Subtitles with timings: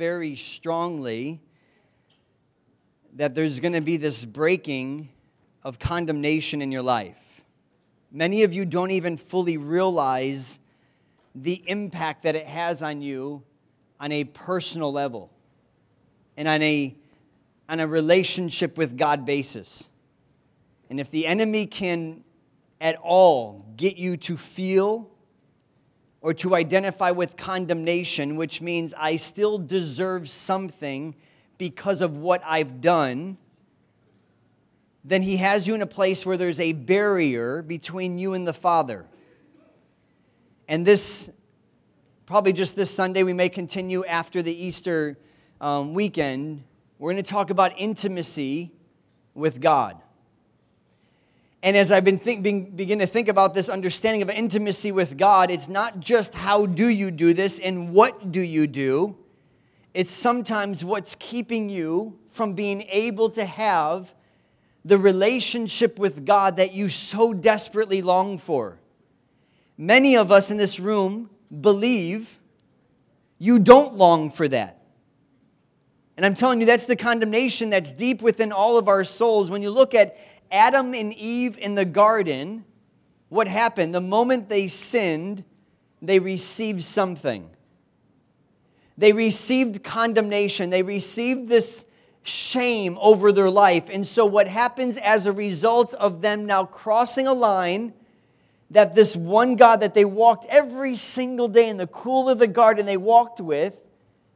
[0.00, 1.42] very strongly
[3.16, 5.10] that there's going to be this breaking
[5.62, 7.44] of condemnation in your life.
[8.10, 10.58] Many of you don't even fully realize
[11.34, 13.42] the impact that it has on you
[14.00, 15.30] on a personal level
[16.34, 16.96] and on a,
[17.68, 19.90] on a relationship with God basis.
[20.88, 22.24] And if the enemy can
[22.80, 25.09] at all get you to feel
[26.22, 31.14] or to identify with condemnation, which means I still deserve something
[31.56, 33.38] because of what I've done,
[35.04, 38.52] then he has you in a place where there's a barrier between you and the
[38.52, 39.06] Father.
[40.68, 41.30] And this,
[42.26, 45.18] probably just this Sunday, we may continue after the Easter
[45.60, 46.62] um, weekend.
[46.98, 48.72] We're going to talk about intimacy
[49.34, 50.00] with God.
[51.62, 52.42] And as I've been think,
[52.74, 56.88] begin to think about this understanding of intimacy with God, it's not just how do
[56.88, 59.16] you do this and what do you do.
[59.92, 64.14] It's sometimes what's keeping you from being able to have
[64.84, 68.78] the relationship with God that you so desperately long for.
[69.76, 71.28] Many of us in this room
[71.60, 72.38] believe
[73.38, 74.80] you don't long for that.
[76.16, 79.50] And I'm telling you, that's the condemnation that's deep within all of our souls.
[79.50, 80.16] When you look at
[80.50, 82.64] Adam and Eve in the garden,
[83.28, 83.94] what happened?
[83.94, 85.44] The moment they sinned,
[86.02, 87.48] they received something.
[88.98, 90.70] They received condemnation.
[90.70, 91.86] They received this
[92.22, 93.88] shame over their life.
[93.90, 97.94] And so, what happens as a result of them now crossing a line
[98.70, 102.46] that this one God that they walked every single day in the cool of the
[102.46, 103.80] garden they walked with,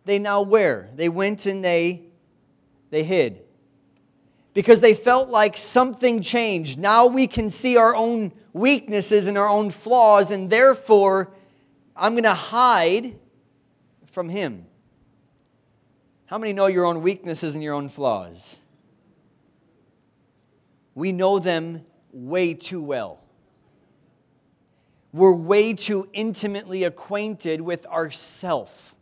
[0.04, 0.88] they now where?
[0.94, 2.04] They went and they,
[2.90, 3.43] they hid
[4.54, 6.78] because they felt like something changed.
[6.78, 11.32] Now we can see our own weaknesses and our own flaws, and therefore
[11.96, 13.18] I'm going to hide
[14.06, 14.66] from Him.
[16.26, 18.60] How many know your own weaknesses and your own flaws?
[20.94, 23.20] We know them way too well.
[25.12, 28.94] We're way too intimately acquainted with ourself.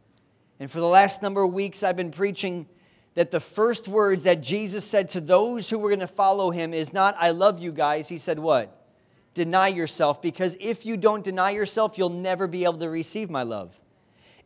[0.59, 2.67] And for the last number of weeks, I've been preaching
[3.15, 6.73] that the first words that Jesus said to those who were going to follow him
[6.73, 8.09] is not, I love you guys.
[8.09, 8.79] He said, What?
[9.35, 13.43] Deny yourself, because if you don't deny yourself, you'll never be able to receive my
[13.43, 13.75] love.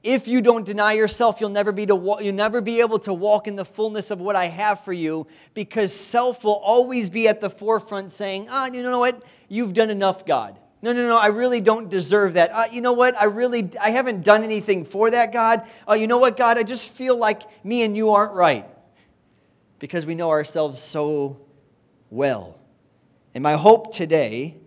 [0.03, 3.49] If you don't deny yourself, you'll never be, to, you'll never be able to walk
[3.49, 7.41] in the fullness of what I have for you, because self will always be at
[7.41, 9.23] the forefront saying, Ah, you know what?
[9.49, 10.59] You've done enough, God.
[10.87, 12.55] No, no, no, I really don't deserve that.
[12.55, 13.21] Uh, you know what?
[13.21, 15.67] I really, I haven't done anything for that, God.
[15.89, 16.59] Uh, you know what, God?
[16.59, 18.65] I just feel like me and you aren't right
[19.81, 21.41] because we know ourselves so
[22.09, 22.57] well.
[23.35, 24.59] And my hope today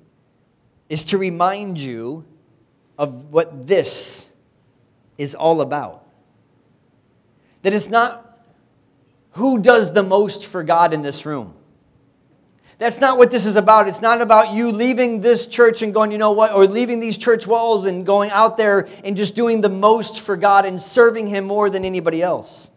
[0.89, 2.25] is to remind you
[2.97, 4.27] of what this
[5.17, 6.05] is all about.
[7.61, 8.45] That it's not
[9.31, 11.53] who does the most for God in this room.
[12.79, 13.87] That's not what this is about.
[13.87, 17.17] It's not about you leaving this church and going, you know what, or leaving these
[17.17, 21.27] church walls and going out there and just doing the most for God and serving
[21.27, 22.71] Him more than anybody else.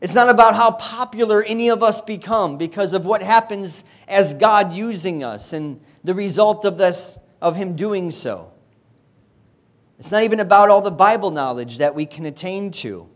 [0.00, 4.72] It's not about how popular any of us become because of what happens as God
[4.72, 8.52] using us and the result of this of him doing so.
[9.98, 13.08] It's not even about all the Bible knowledge that we can attain to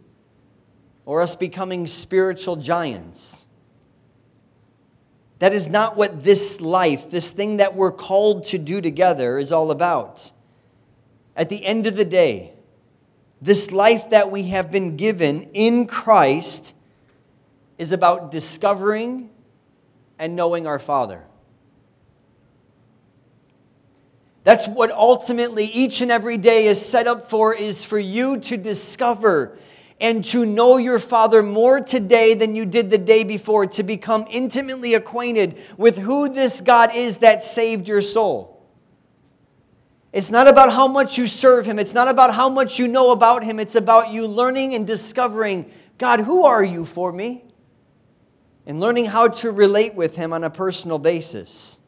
[1.04, 3.46] or us becoming spiritual giants.
[5.38, 9.52] That is not what this life, this thing that we're called to do together, is
[9.52, 10.32] all about.
[11.36, 12.52] At the end of the day,
[13.40, 16.74] this life that we have been given in Christ
[17.78, 19.30] is about discovering
[20.18, 21.24] and knowing our Father.
[24.42, 28.56] That's what ultimately each and every day is set up for is for you to
[28.56, 29.58] discover
[30.00, 34.26] and to know your Father more today than you did the day before, to become
[34.30, 38.54] intimately acquainted with who this God is that saved your soul.
[40.12, 43.12] It's not about how much you serve Him, it's not about how much you know
[43.12, 47.44] about Him, it's about you learning and discovering God, who are you for me?
[48.66, 51.80] And learning how to relate with Him on a personal basis.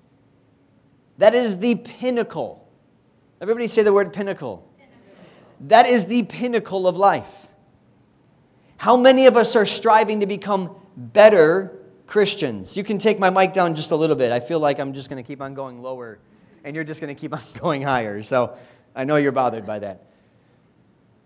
[1.19, 2.67] That is the pinnacle.
[3.41, 4.69] Everybody say the word pinnacle.
[4.77, 5.69] pinnacle.
[5.69, 7.40] That is the pinnacle of life.
[8.81, 12.79] How many of us are striving to become better Christians?
[12.79, 14.33] You can take my mic down just a little bit.
[14.33, 16.19] I feel like I'm just going to keep on going lower
[16.65, 18.23] and you're just going to keep on going higher.
[18.23, 18.57] So
[18.97, 20.07] I know you're bothered by that.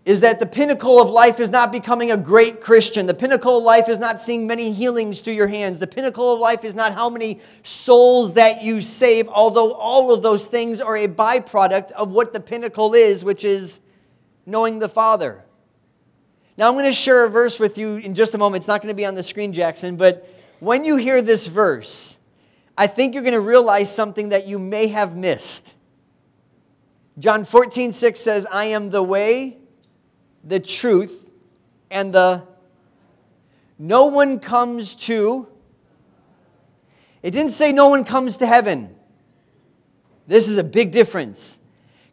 [0.03, 3.05] Is that the pinnacle of life is not becoming a great Christian.
[3.05, 5.79] The pinnacle of life is not seeing many healings through your hands.
[5.79, 10.23] The pinnacle of life is not how many souls that you save, although all of
[10.23, 13.79] those things are a byproduct of what the pinnacle is, which is
[14.45, 15.44] knowing the Father
[16.57, 18.61] Now, I'm going to share a verse with you in just a moment.
[18.61, 20.29] It's not going to be on the screen, Jackson, but
[20.59, 22.15] when you hear this verse,
[22.77, 25.73] I think you're going to realize something that you may have missed.
[27.19, 29.57] John 14, 6 says, I am the way,
[30.43, 31.29] the truth,
[31.89, 32.43] and the.
[33.77, 35.47] No one comes to.
[37.21, 38.95] It didn't say no one comes to heaven.
[40.27, 41.59] This is a big difference.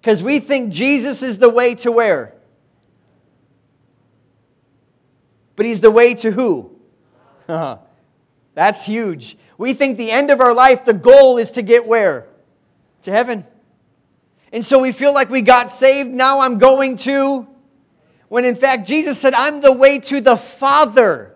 [0.01, 2.35] Because we think Jesus is the way to where?
[5.57, 6.77] But he's the way to who?
[8.55, 9.37] That's huge.
[9.59, 12.27] We think the end of our life, the goal is to get where?
[13.03, 13.47] To heaven.
[14.53, 17.47] And so we feel like we got saved, now I'm going to.
[18.29, 21.35] When in fact, Jesus said, I'm the way to the Father.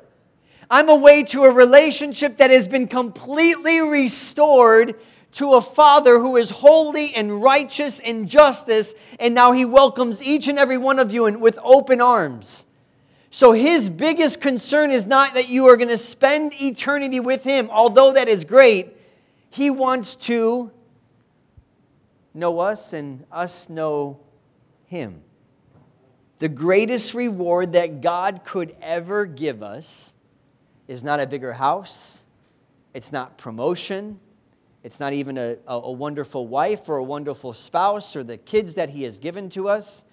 [0.70, 4.96] I'm a way to a relationship that has been completely restored
[5.32, 10.48] to a Father who is holy and righteous in justice, and now He welcomes each
[10.48, 12.65] and every one of you in, with open arms.
[13.36, 17.68] So his biggest concern is not that you are going to spend eternity with him,
[17.70, 18.96] although that is great.
[19.50, 20.70] He wants to
[22.32, 24.20] know us and us know
[24.86, 25.20] him.
[26.38, 30.14] The greatest reward that God could ever give us
[30.88, 32.24] is not a bigger house,
[32.94, 34.18] it's not promotion,
[34.82, 38.88] it's not even a, a, wonderful wife or a wonderful spouse or the kids that
[38.88, 40.06] he has given to us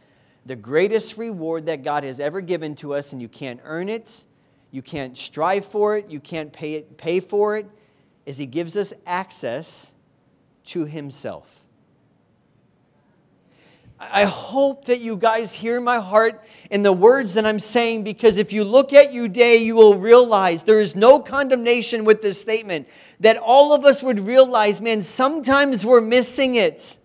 [0.46, 4.26] the greatest reward that God has ever given to us, and you can't earn it,
[4.72, 7.68] you can't strive for it, you can't pay, it, pay for it,
[8.26, 9.92] is He gives us access
[10.66, 11.64] to Himself.
[14.12, 18.38] I hope that you guys hear my heart in the words that I'm saying because
[18.38, 22.42] if you look at you day, you will realize there is no condemnation with this
[22.42, 22.88] statement.
[23.20, 26.98] That all of us would realize, man, sometimes we're missing it.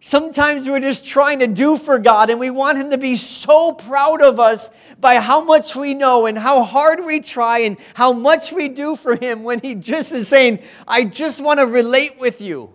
[0.00, 3.72] Sometimes we're just trying to do for God and we want Him to be so
[3.72, 8.12] proud of us by how much we know and how hard we try and how
[8.12, 12.18] much we do for Him when He just is saying, I just want to relate
[12.18, 12.72] with you.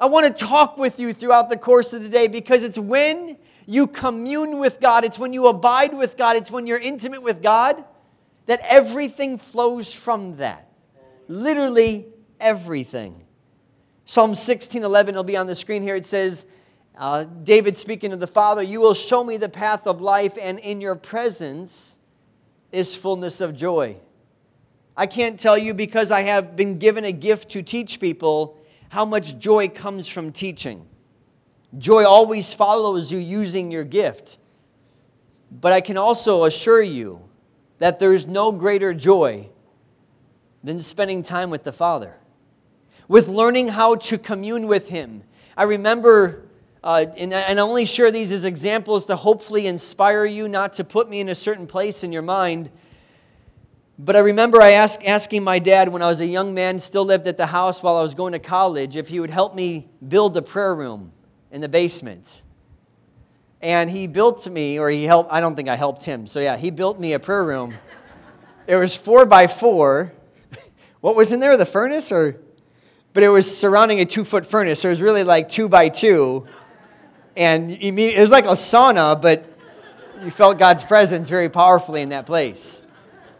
[0.00, 3.36] I want to talk with you throughout the course of the day because it's when
[3.66, 7.42] you commune with God, it's when you abide with God, it's when you're intimate with
[7.42, 7.84] God
[8.46, 10.70] that everything flows from that.
[11.26, 12.06] Literally
[12.40, 13.24] everything.
[14.08, 15.94] Psalm 16 11 will be on the screen here.
[15.94, 16.46] It says,
[16.96, 20.58] uh, David speaking to the Father, You will show me the path of life, and
[20.60, 21.98] in your presence
[22.72, 23.96] is fullness of joy.
[24.96, 28.56] I can't tell you because I have been given a gift to teach people
[28.88, 30.86] how much joy comes from teaching.
[31.76, 34.38] Joy always follows you using your gift.
[35.50, 37.28] But I can also assure you
[37.76, 39.50] that there's no greater joy
[40.64, 42.16] than spending time with the Father
[43.08, 45.22] with learning how to commune with Him.
[45.56, 46.46] I remember,
[46.84, 50.84] uh, and, and I only share these as examples to hopefully inspire you, not to
[50.84, 52.70] put me in a certain place in your mind.
[53.98, 57.04] But I remember I asked, asking my dad when I was a young man, still
[57.04, 59.88] lived at the house while I was going to college, if he would help me
[60.06, 61.10] build a prayer room
[61.50, 62.42] in the basement.
[63.60, 66.28] And he built me, or he helped, I don't think I helped him.
[66.28, 67.74] So yeah, he built me a prayer room.
[68.68, 70.12] it was four by four.
[71.00, 71.56] what was in there?
[71.56, 72.38] The furnace or?
[73.18, 75.88] But it was surrounding a two foot furnace, so it was really like two by
[75.88, 76.46] two.
[77.36, 79.58] And it was like a sauna, but
[80.22, 82.80] you felt God's presence very powerfully in that place.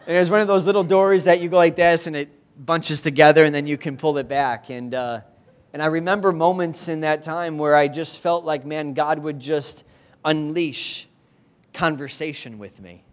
[0.05, 2.29] And it was one of those little doors that you go like this and it
[2.67, 4.69] bunches together and then you can pull it back.
[4.69, 5.21] And, uh,
[5.73, 9.39] and I remember moments in that time where I just felt like, man, God would
[9.39, 9.85] just
[10.25, 11.07] unleash
[11.73, 13.05] conversation with me.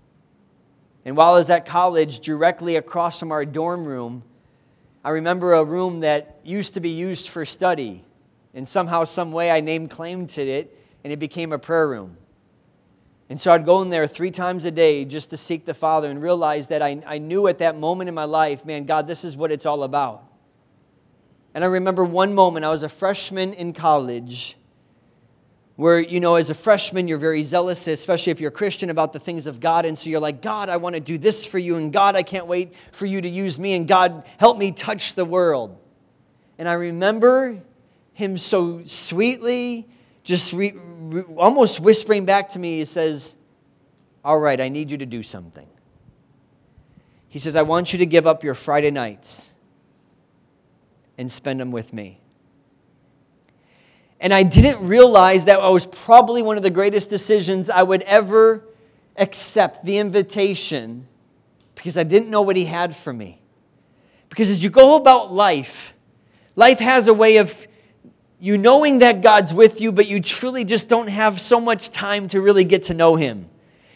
[1.06, 4.24] And while I was at college, directly across from our dorm room,
[5.06, 8.04] I remember a room that used to be used for study,
[8.56, 12.18] and somehow, some way, I named claim to it, and it became a prayer room.
[13.30, 16.10] And so I'd go in there three times a day just to seek the Father
[16.10, 19.24] and realize that I, I knew at that moment in my life, man, God, this
[19.24, 20.24] is what it's all about.
[21.54, 24.58] And I remember one moment, I was a freshman in college,
[25.76, 29.12] where, you know, as a freshman, you're very zealous, especially if you're a Christian, about
[29.12, 29.86] the things of God.
[29.86, 31.76] And so you're like, God, I want to do this for you.
[31.76, 33.74] And God, I can't wait for you to use me.
[33.74, 35.78] And God, help me touch the world.
[36.58, 37.62] And I remember
[38.14, 39.86] him so sweetly,
[40.24, 43.36] just re, re, almost whispering back to me, he says,
[44.24, 45.68] All right, I need you to do something.
[47.28, 49.52] He says, I want you to give up your Friday nights
[51.18, 52.22] and spend them with me.
[54.26, 58.02] And I didn't realize that I was probably one of the greatest decisions I would
[58.02, 58.64] ever
[59.18, 61.06] accept the invitation
[61.76, 63.40] because I didn't know what he had for me.
[64.30, 65.94] Because as you go about life,
[66.56, 67.68] life has a way of
[68.40, 72.28] you knowing that God's with you, but you truly just don't have so much time
[72.30, 73.48] to really get to know him.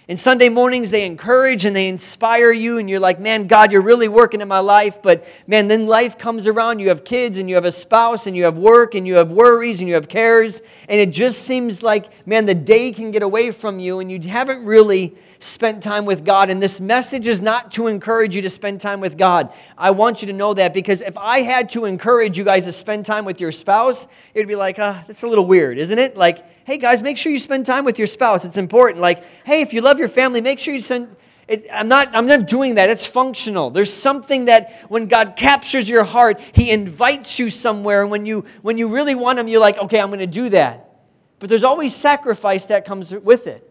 [0.10, 3.84] And Sunday mornings, they encourage and they inspire you, and you're like, man, God, you're
[3.84, 5.04] really working in my life.
[5.04, 6.80] But man, then life comes around.
[6.80, 9.32] You have kids, and you have a spouse, and you have work, and you have
[9.32, 10.64] worries, and you have cares.
[10.88, 14.20] And it just seems like, man, the day can get away from you, and you
[14.28, 16.50] haven't really spent time with God.
[16.50, 19.54] And this message is not to encourage you to spend time with God.
[19.78, 22.72] I want you to know that because if I had to encourage you guys to
[22.72, 26.00] spend time with your spouse, it would be like, uh, that's a little weird, isn't
[26.00, 26.18] it?
[26.18, 28.46] Like, hey guys, make sure you spend time with your spouse.
[28.46, 29.02] It's important.
[29.02, 31.16] Like, hey, if you love your family, make sure you send.
[31.48, 32.92] It, I'm, not, I'm not doing that.
[32.92, 33.72] It's functional.
[33.72, 38.04] There's something that when God captures your heart, He invites you somewhere.
[38.04, 40.50] And when you, when you really want Him, you're like, okay, I'm going to do
[40.50, 40.92] that.
[41.40, 43.68] But there's always sacrifice that comes with it.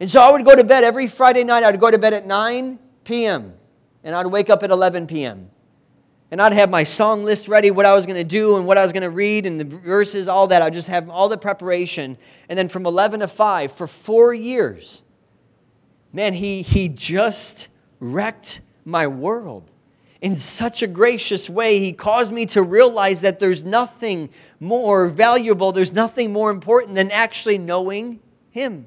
[0.00, 1.62] And so I would go to bed every Friday night.
[1.62, 3.54] I would go to bed at 9 p.m.
[4.02, 5.48] and I'd wake up at 11 p.m.
[6.30, 8.78] And I'd have my song list ready, what I was going to do and what
[8.78, 10.62] I was going to read and the verses, all that.
[10.62, 12.16] I'd just have all the preparation.
[12.48, 15.02] And then from 11 to 5 for four years,
[16.12, 17.68] man, he, he just
[17.98, 19.70] wrecked my world
[20.20, 21.78] in such a gracious way.
[21.78, 27.10] He caused me to realize that there's nothing more valuable, there's nothing more important than
[27.10, 28.20] actually knowing
[28.50, 28.86] Him.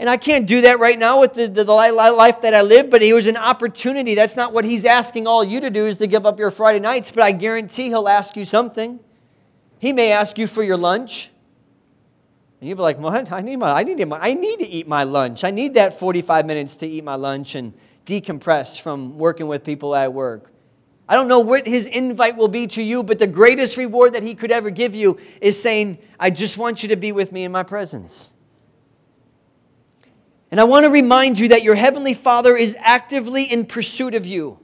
[0.00, 2.88] And I can't do that right now with the, the, the, life that I live,
[2.88, 4.14] but it was an opportunity.
[4.14, 6.78] That's not what he's asking all you to do is to give up your Friday
[6.78, 8.98] nights, but I guarantee he'll ask you something.
[9.78, 11.30] He may ask you for your lunch.
[12.60, 13.30] And you'll be like, what?
[13.30, 15.44] I need, my, I, need my, I need to eat my lunch.
[15.44, 17.74] I need that 45 minutes to eat my lunch and
[18.06, 20.50] decompress from working with people at work.
[21.10, 24.22] I don't know what his invite will be to you, but the greatest reward that
[24.22, 27.44] he could ever give you is saying, I just want you to be with me
[27.44, 28.32] in my presence.
[30.50, 34.26] And I want to remind you that your Heavenly Father is actively in pursuit of
[34.26, 34.58] you.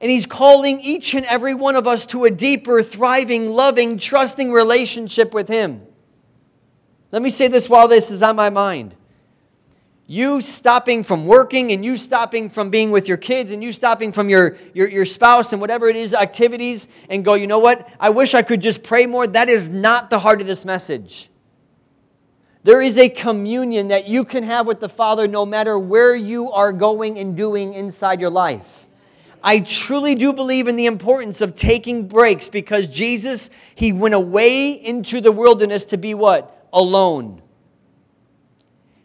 [0.00, 4.52] And He's calling each and every one of us to a deeper, thriving, loving, trusting
[4.52, 5.82] relationship with Him.
[7.10, 8.94] Let me say this while this is on my mind.
[10.08, 14.12] You stopping from working and you stopping from being with your kids and you stopping
[14.12, 17.90] from your, your, your spouse and whatever it is, activities, and go, you know what?
[17.98, 19.26] I wish I could just pray more.
[19.26, 21.28] That is not the heart of this message.
[22.66, 26.50] There is a communion that you can have with the Father no matter where you
[26.50, 28.88] are going and doing inside your life.
[29.40, 34.72] I truly do believe in the importance of taking breaks because Jesus, he went away
[34.72, 36.66] into the wilderness to be what?
[36.72, 37.40] Alone.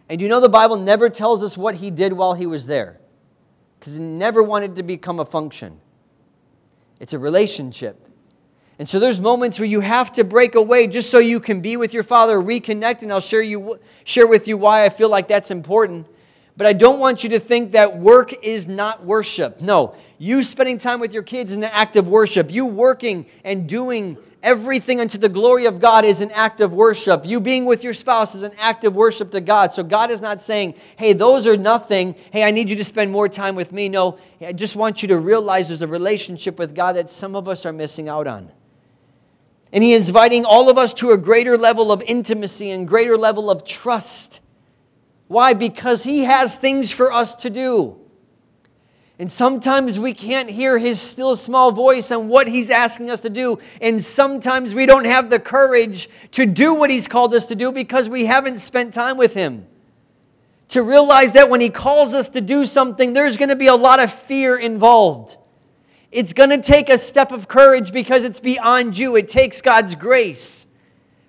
[0.09, 2.99] And you know the Bible never tells us what he did while he was there
[3.79, 5.79] because he never wanted to become a function.
[6.99, 8.07] It's a relationship.
[8.81, 11.77] And so there's moments where you have to break away just so you can be
[11.77, 15.27] with your father, reconnect, and I'll share you share with you why I feel like
[15.27, 16.07] that's important.
[16.57, 19.61] But I don't want you to think that work is not worship.
[19.61, 22.49] No, you spending time with your kids is an act of worship.
[22.49, 27.23] You working and doing everything unto the glory of God is an act of worship.
[27.23, 29.73] You being with your spouse is an act of worship to God.
[29.73, 32.15] So God is not saying, hey, those are nothing.
[32.31, 33.89] Hey, I need you to spend more time with me.
[33.89, 37.47] No, I just want you to realize there's a relationship with God that some of
[37.47, 38.51] us are missing out on.
[39.73, 43.17] And he is inviting all of us to a greater level of intimacy and greater
[43.17, 44.41] level of trust.
[45.27, 45.53] Why?
[45.53, 47.97] Because he has things for us to do.
[49.17, 53.29] And sometimes we can't hear his still small voice and what he's asking us to
[53.29, 53.59] do.
[53.79, 57.71] And sometimes we don't have the courage to do what he's called us to do
[57.71, 59.67] because we haven't spent time with him.
[60.69, 63.75] To realize that when he calls us to do something, there's going to be a
[63.75, 65.37] lot of fear involved.
[66.11, 69.15] It's going to take a step of courage because it's beyond you.
[69.15, 70.67] It takes God's grace.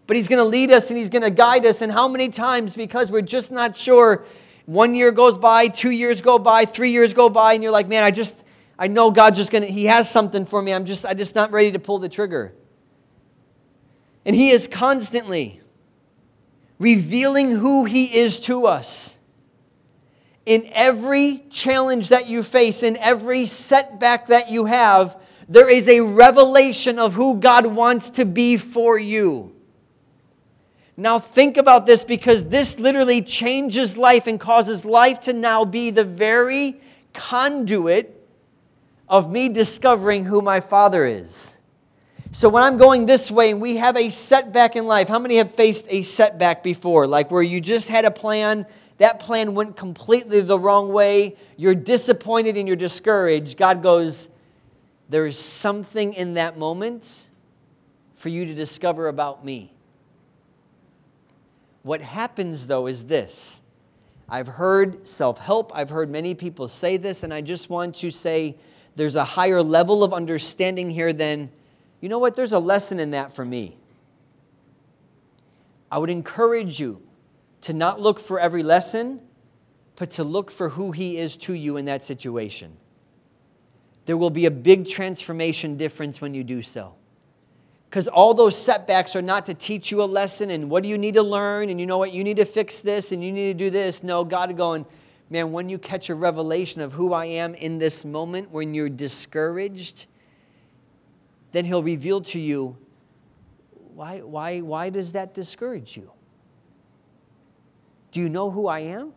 [0.06, 1.82] But He's going to lead us and He's going to guide us.
[1.82, 4.24] And how many times, because we're just not sure,
[4.66, 7.88] one year goes by, two years go by, three years go by, and you're like,
[7.88, 8.42] man, I just,
[8.78, 10.72] I know God's just going to, He has something for me.
[10.72, 12.52] I'm just, I'm just not ready to pull the trigger.
[14.26, 15.60] And He is constantly
[16.80, 19.16] revealing who He is to us
[20.44, 25.16] in every challenge that you face, in every setback that you have,
[25.48, 29.54] there is a revelation of who God wants to be for you.
[30.96, 35.90] Now, think about this because this literally changes life and causes life to now be
[35.90, 36.80] the very
[37.14, 38.18] conduit
[39.08, 41.56] of me discovering who my Father is.
[42.32, 45.36] So, when I'm going this way and we have a setback in life, how many
[45.36, 47.06] have faced a setback before?
[47.06, 48.66] Like where you just had a plan
[49.02, 54.28] that plan went completely the wrong way, you're disappointed and you're discouraged, God goes,
[55.08, 57.26] There is something in that moment
[58.14, 59.72] for you to discover about me.
[61.82, 63.60] What happens though is this.
[64.28, 68.10] I've heard self help, I've heard many people say this, and I just want to
[68.12, 68.54] say
[68.94, 71.50] there's a higher level of understanding here than,
[72.00, 73.76] you know what, there's a lesson in that for me.
[75.90, 77.02] I would encourage you
[77.62, 79.20] to not look for every lesson,
[79.96, 82.76] but to look for who He is to you in that situation.
[84.04, 86.94] There will be a big transformation difference when you do so.
[87.88, 90.96] Because all those setbacks are not to teach you a lesson and what do you
[90.96, 93.58] need to learn and you know what, you need to fix this and you need
[93.58, 94.02] to do this.
[94.02, 94.86] No, God going,
[95.28, 98.88] man, when you catch a revelation of who I am in this moment, when you're
[98.88, 100.06] discouraged,
[101.52, 102.76] then He'll reveal to you
[103.94, 106.10] why, why, why does that discourage you?
[108.12, 109.12] Do you know who I am?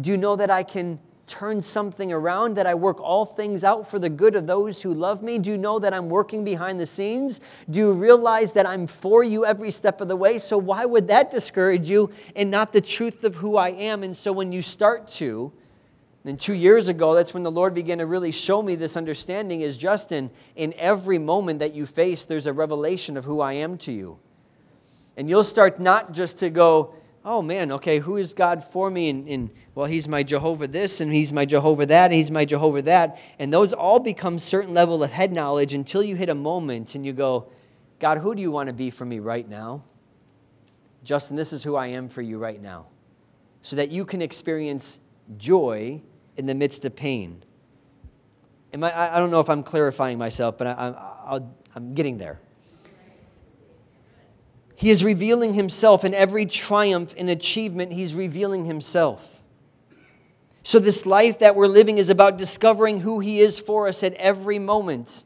[0.00, 3.88] Do you know that I can turn something around, that I work all things out
[3.88, 5.38] for the good of those who love me?
[5.38, 7.40] Do you know that I'm working behind the scenes?
[7.70, 10.38] Do you realize that I'm for you every step of the way?
[10.38, 14.02] So, why would that discourage you and not the truth of who I am?
[14.02, 15.52] And so, when you start to,
[16.24, 19.60] and two years ago, that's when the Lord began to really show me this understanding
[19.60, 23.78] is Justin, in every moment that you face, there's a revelation of who I am
[23.78, 24.18] to you.
[25.16, 26.94] And you'll start not just to go,
[27.26, 29.10] oh man, okay, who is God for me?
[29.10, 32.44] And, and, well, he's my Jehovah this, and he's my Jehovah that, and he's my
[32.44, 33.18] Jehovah that.
[33.38, 37.04] And those all become certain level of head knowledge until you hit a moment and
[37.04, 37.48] you go,
[37.98, 39.82] God, who do you want to be for me right now?
[41.02, 42.86] Justin, this is who I am for you right now.
[43.60, 45.00] So that you can experience
[45.36, 46.00] joy
[46.36, 47.42] in the midst of pain.
[48.72, 51.40] Am I, I don't know if I'm clarifying myself, but I, I,
[51.74, 52.40] I'm getting there.
[54.76, 59.40] He is revealing himself in every triumph and achievement, he's revealing himself.
[60.62, 64.12] So, this life that we're living is about discovering who he is for us at
[64.14, 65.24] every moment.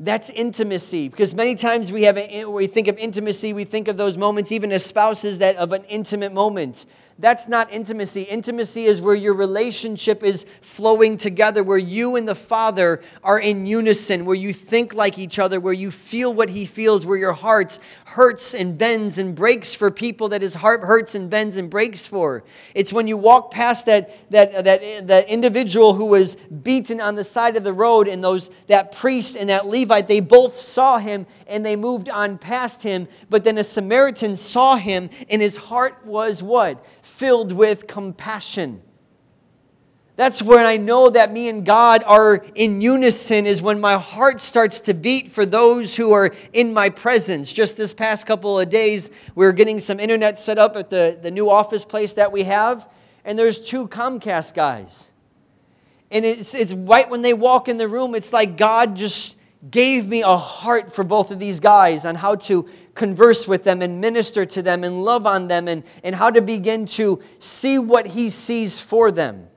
[0.00, 3.96] That's intimacy, because many times we have a, we think of intimacy, we think of
[3.96, 6.86] those moments, even as spouses, that of an intimate moment.
[7.20, 8.22] That's not intimacy.
[8.22, 13.66] Intimacy is where your relationship is flowing together, where you and the Father are in
[13.66, 17.32] unison, where you think like each other, where you feel what He feels, where your
[17.32, 21.68] heart hurts and bends and breaks for people that His heart hurts and bends and
[21.68, 22.44] breaks for.
[22.72, 27.24] It's when you walk past that, that, that, that individual who was beaten on the
[27.24, 31.26] side of the road, and those, that priest and that Levite, they both saw him
[31.48, 33.08] and they moved on past him.
[33.28, 36.84] But then a Samaritan saw him, and his heart was what?
[37.08, 38.82] Filled with compassion.
[40.16, 44.40] That's when I know that me and God are in unison, is when my heart
[44.40, 47.52] starts to beat for those who are in my presence.
[47.52, 51.16] Just this past couple of days, we are getting some internet set up at the,
[51.22, 52.88] the new office place that we have,
[53.24, 55.12] and there's two Comcast guys.
[56.10, 59.36] And it's, it's right when they walk in the room, it's like God just
[59.70, 63.82] gave me a heart for both of these guys on how to converse with them
[63.82, 67.78] and minister to them and love on them and, and how to begin to see
[67.78, 69.48] what He sees for them.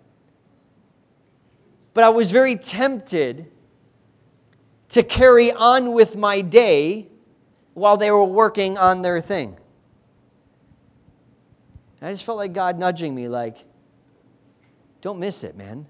[1.94, 3.52] But I was very tempted
[4.90, 7.08] to carry on with my day
[7.74, 9.56] while they were working on their thing.
[12.00, 13.58] And I just felt like God nudging me, like,
[15.02, 15.86] don't miss it, man.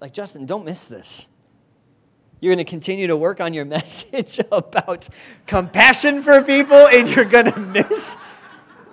[0.00, 1.28] Like, Justin, don't miss this.
[2.40, 5.08] You're going to continue to work on your message about
[5.46, 8.16] compassion for people, and you're going to miss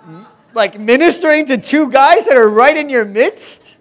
[0.02, 0.24] hmm?
[0.54, 3.76] like ministering to two guys that are right in your midst.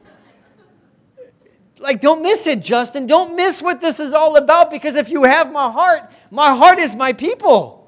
[1.79, 3.07] Like, don't miss it, Justin.
[3.07, 6.79] Don't miss what this is all about because if you have my heart, my heart
[6.79, 7.81] is my people.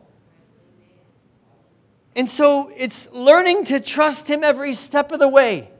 [2.16, 5.72] And so it's learning to trust Him every step of the way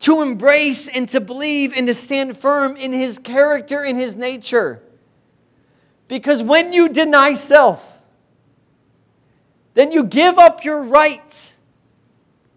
[0.00, 4.82] to embrace and to believe and to stand firm in his character, in his nature.
[6.06, 8.00] Because when you deny self,
[9.74, 11.52] then you give up your right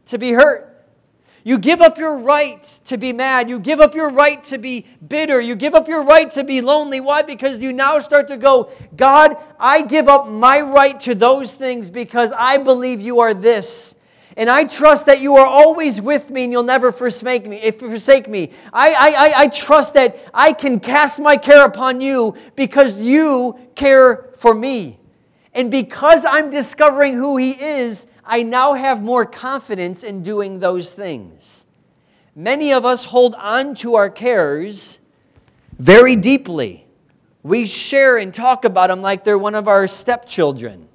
[0.07, 0.67] to be hurt.
[1.43, 3.49] You give up your right to be mad.
[3.49, 5.41] You give up your right to be bitter.
[5.41, 6.99] You give up your right to be lonely.
[6.99, 7.23] Why?
[7.23, 11.89] Because you now start to go, God, I give up my right to those things
[11.89, 13.95] because I believe you are this.
[14.37, 17.57] And I trust that you are always with me and you'll never forsake me.
[17.57, 21.99] If you forsake me, I, I, I trust that I can cast my care upon
[21.99, 24.99] you because you care for me.
[25.53, 30.93] And because I'm discovering who He is, I now have more confidence in doing those
[30.93, 31.65] things.
[32.35, 34.99] Many of us hold on to our cares
[35.77, 36.85] very deeply.
[37.43, 40.87] We share and talk about them like they're one of our stepchildren.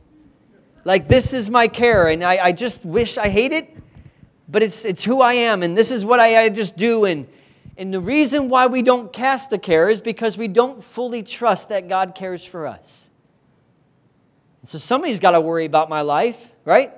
[0.86, 3.76] Like, this is my care, and I, I just wish I hate it,
[4.48, 7.06] but it's, it's who I am, and this is what I, I just do.
[7.06, 7.26] And,
[7.76, 11.70] and the reason why we don't cast the care is because we don't fully trust
[11.70, 13.10] that God cares for us.
[14.60, 16.92] And so somebody's got to worry about my life, right?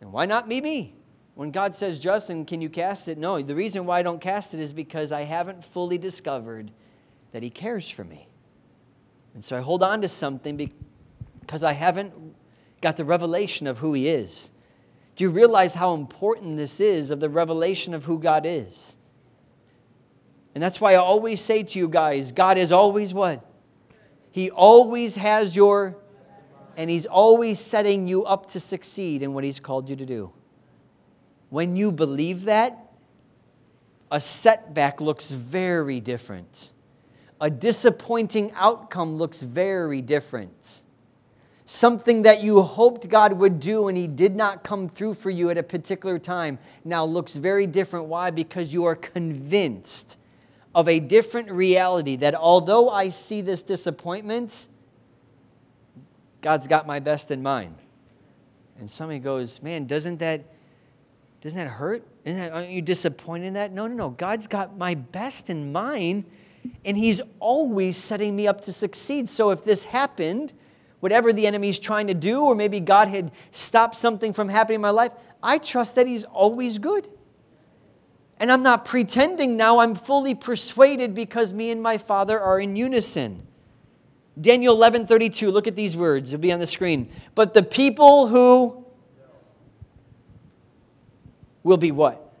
[0.00, 0.94] And why not me, me?
[1.34, 3.18] When God says, Justin, can you cast it?
[3.18, 6.70] No, the reason why I don't cast it is because I haven't fully discovered
[7.32, 8.28] that He cares for me.
[9.34, 10.56] And so I hold on to something
[11.50, 12.14] because I haven't
[12.80, 14.52] got the revelation of who He is.
[15.16, 18.94] Do you realize how important this is of the revelation of who God is?
[20.54, 23.44] And that's why I always say to you guys God is always what?
[24.30, 25.96] He always has your,
[26.76, 30.30] and He's always setting you up to succeed in what He's called you to do.
[31.48, 32.78] When you believe that,
[34.08, 36.70] a setback looks very different.
[37.40, 40.82] A disappointing outcome looks very different.
[41.72, 45.50] Something that you hoped God would do and He did not come through for you
[45.50, 48.06] at a particular time now looks very different.
[48.06, 48.32] Why?
[48.32, 50.16] Because you are convinced
[50.74, 54.66] of a different reality that although I see this disappointment,
[56.40, 57.76] God's got my best in mind.
[58.80, 60.42] And somebody goes, Man, doesn't that
[61.40, 62.02] doesn't that hurt?
[62.24, 63.70] Isn't that, aren't you disappointed in that?
[63.72, 64.10] No, no, no.
[64.10, 66.24] God's got my best in mind,
[66.84, 69.28] and He's always setting me up to succeed.
[69.28, 70.52] So if this happened,
[71.00, 74.80] whatever the enemy's trying to do, or maybe God had stopped something from happening in
[74.80, 77.08] my life, I trust that He's always good.
[78.38, 82.76] And I'm not pretending now, I'm fully persuaded because me and my Father are in
[82.76, 83.46] unison.
[84.40, 87.10] Daniel 11 32, look at these words, it'll be on the screen.
[87.34, 88.86] But the people who
[91.62, 92.32] will be what?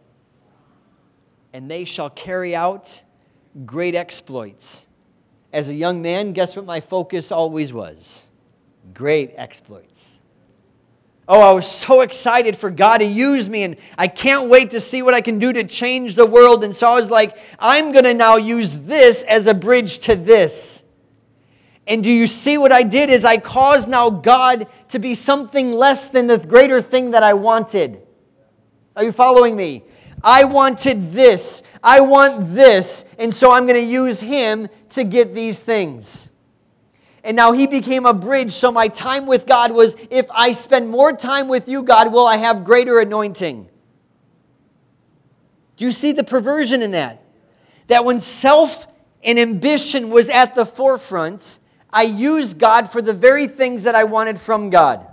[1.52, 3.02] And they shall carry out
[3.66, 4.86] great exploits.
[5.52, 8.24] As a young man, guess what my focus always was?
[8.94, 10.20] Great exploits.
[11.28, 14.80] Oh, I was so excited for God to use me, and I can't wait to
[14.80, 16.64] see what I can do to change the world.
[16.64, 20.16] And so I was like, I'm going to now use this as a bridge to
[20.16, 20.82] this.
[21.86, 23.10] And do you see what I did?
[23.10, 27.34] Is I caused now God to be something less than the greater thing that I
[27.34, 28.00] wanted.
[28.96, 29.84] Are you following me?
[30.22, 31.62] I wanted this.
[31.82, 33.04] I want this.
[33.18, 36.29] And so I'm going to use Him to get these things.
[37.22, 38.52] And now he became a bridge.
[38.52, 42.26] So my time with God was if I spend more time with you, God, will
[42.26, 43.68] I have greater anointing?
[45.76, 47.22] Do you see the perversion in that?
[47.88, 48.86] That when self
[49.22, 51.58] and ambition was at the forefront,
[51.92, 55.06] I used God for the very things that I wanted from God.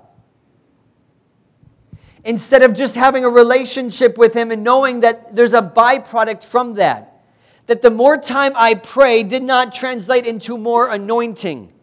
[2.23, 6.75] Instead of just having a relationship with Him and knowing that there's a byproduct from
[6.75, 7.21] that.
[7.65, 11.73] That the more time I pray did not translate into more anointing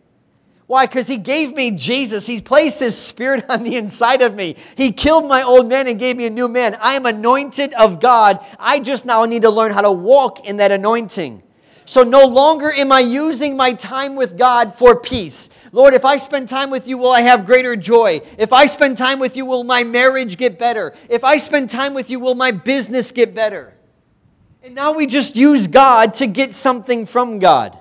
[0.66, 0.87] why?
[0.87, 2.27] Because he gave me Jesus.
[2.27, 4.57] He placed his spirit on the inside of me.
[4.77, 6.77] He killed my old man and gave me a new man.
[6.81, 8.44] I am anointed of God.
[8.59, 11.42] I just now need to learn how to walk in that anointing.
[11.87, 15.50] So no longer am I using my time with God for peace.
[15.70, 18.22] Lord, if I spend time with you, will I have greater joy?
[18.38, 20.94] If I spend time with you, will my marriage get better?
[21.11, 23.74] If I spend time with you, will my business get better?
[24.62, 27.79] And now we just use God to get something from God.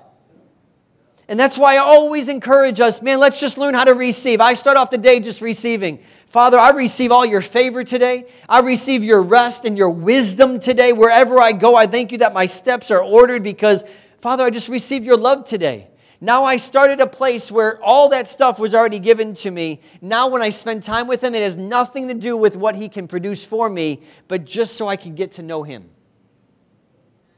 [1.28, 4.40] And that's why I always encourage us, man, let's just learn how to receive.
[4.40, 6.00] I start off the day just receiving.
[6.28, 8.26] Father, I receive all your favor today.
[8.48, 10.92] I receive your rest and your wisdom today.
[10.92, 13.84] Wherever I go, I thank you that my steps are ordered because,
[14.20, 15.88] Father, I just receive your love today.
[16.20, 19.80] Now I started a place where all that stuff was already given to me.
[20.00, 22.88] Now, when I spend time with Him, it has nothing to do with what He
[22.88, 25.88] can produce for me, but just so I can get to know Him.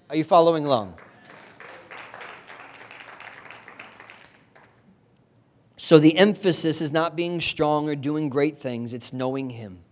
[0.08, 1.00] Are you following along?
[5.86, 9.84] So the emphasis is not being strong or doing great things, it's knowing Him.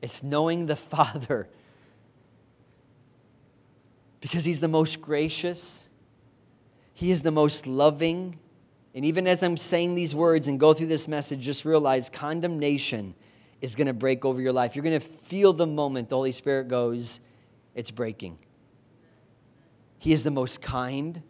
[0.00, 1.50] It's knowing the Father.
[4.22, 5.86] Because He's the most gracious,
[6.94, 8.38] He is the most loving.
[8.94, 13.14] And even as I'm saying these words and go through this message, just realize condemnation
[13.60, 14.76] is going to break over your life.
[14.76, 17.20] You're going to feel the moment the Holy Spirit goes,
[17.74, 18.40] it's breaking.
[19.98, 21.22] He is the most kind,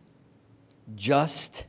[0.95, 1.67] just,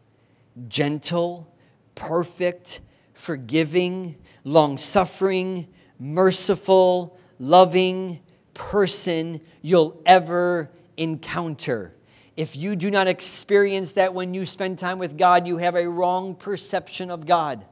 [0.67, 1.51] gentle,
[1.99, 2.79] perfect,
[3.13, 5.67] forgiving, long suffering,
[5.99, 8.19] merciful, loving
[8.55, 11.93] person you'll ever encounter.
[12.37, 15.87] If you do not experience that when you spend time with God, you have a
[15.87, 17.65] wrong perception of God.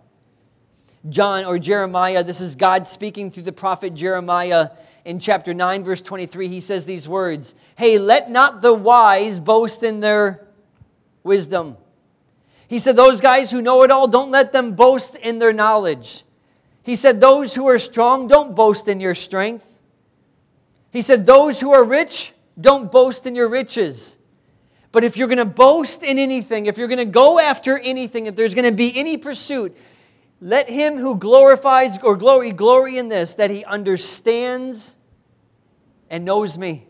[1.09, 4.71] John or Jeremiah, this is God speaking through the prophet Jeremiah
[5.05, 6.49] in chapter 9, verse 23.
[6.49, 10.45] He says these words Hey, let not the wise boast in their
[11.23, 11.77] wisdom
[12.67, 16.23] he said, Those guys who know it all, don't let them boast in their knowledge.
[16.83, 19.77] He said, Those who are strong, don't boast in your strength.
[20.91, 24.17] He said, Those who are rich, don't boast in your riches.
[24.91, 28.25] But if you're going to boast in anything, if you're going to go after anything,
[28.25, 29.77] if there's going to be any pursuit,
[30.41, 34.95] let him who glorifies or glory glory in this that he understands
[36.09, 36.87] and knows me.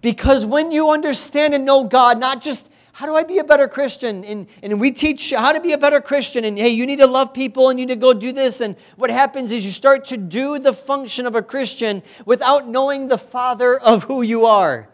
[0.00, 3.66] Because when you understand and know God, not just how do I be a better
[3.66, 4.22] Christian?
[4.22, 6.44] And, and we teach how to be a better Christian.
[6.44, 8.60] And hey, you need to love people and you need to go do this.
[8.60, 13.08] And what happens is you start to do the function of a Christian without knowing
[13.08, 14.88] the Father of who you are.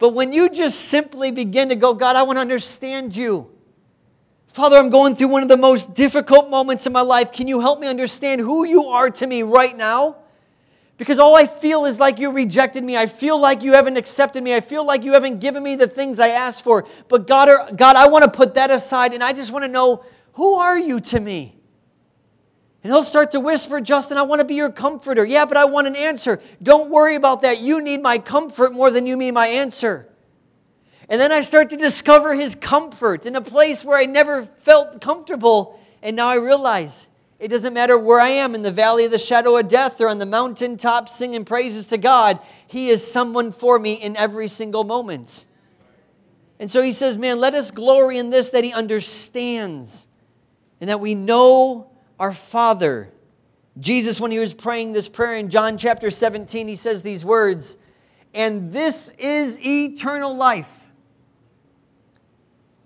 [0.00, 3.48] But when you just simply begin to go, God, I want to understand you.
[4.48, 7.30] Father, I'm going through one of the most difficult moments in my life.
[7.30, 10.16] Can you help me understand who you are to me right now?
[10.96, 12.96] Because all I feel is like you rejected me.
[12.96, 14.54] I feel like you haven't accepted me.
[14.54, 16.86] I feel like you haven't given me the things I asked for.
[17.08, 20.04] But God, God, I want to put that aside and I just want to know
[20.34, 21.56] who are you to me?
[22.82, 25.24] And he'll start to whisper, Justin, I want to be your comforter.
[25.24, 26.40] Yeah, but I want an answer.
[26.62, 27.60] Don't worry about that.
[27.60, 30.08] You need my comfort more than you need my answer.
[31.08, 35.00] And then I start to discover his comfort in a place where I never felt
[35.00, 35.80] comfortable.
[36.02, 37.08] And now I realize
[37.44, 40.08] it doesn't matter where I am in the valley of the shadow of death or
[40.08, 44.82] on the mountaintop singing praises to God, He is someone for me in every single
[44.82, 45.44] moment.
[46.58, 50.06] And so He says, Man, let us glory in this that He understands
[50.80, 53.12] and that we know our Father.
[53.78, 57.76] Jesus, when He was praying this prayer in John chapter 17, He says these words,
[58.32, 60.88] And this is eternal life.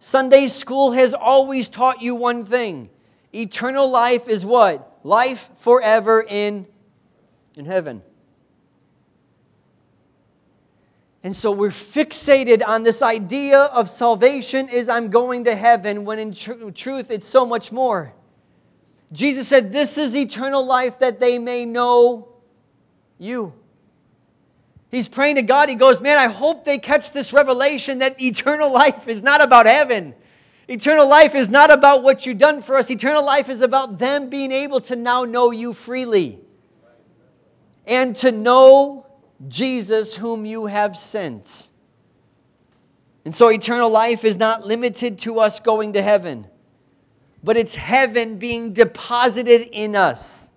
[0.00, 2.90] Sunday school has always taught you one thing
[3.34, 5.00] Eternal life is what?
[5.04, 6.66] Life forever in,
[7.56, 8.02] in heaven.
[11.22, 16.18] And so we're fixated on this idea of salvation is I'm going to heaven when
[16.18, 18.14] in tr- truth it's so much more.
[19.12, 22.28] Jesus said, This is eternal life that they may know
[23.18, 23.52] you.
[24.90, 25.68] He's praying to God.
[25.68, 29.66] He goes, Man, I hope they catch this revelation that eternal life is not about
[29.66, 30.14] heaven.
[30.68, 32.90] Eternal life is not about what you've done for us.
[32.90, 36.38] Eternal life is about them being able to now know you freely
[37.86, 39.06] and to know
[39.48, 41.70] Jesus, whom you have sent.
[43.24, 46.46] And so, eternal life is not limited to us going to heaven,
[47.42, 50.50] but it's heaven being deposited in us.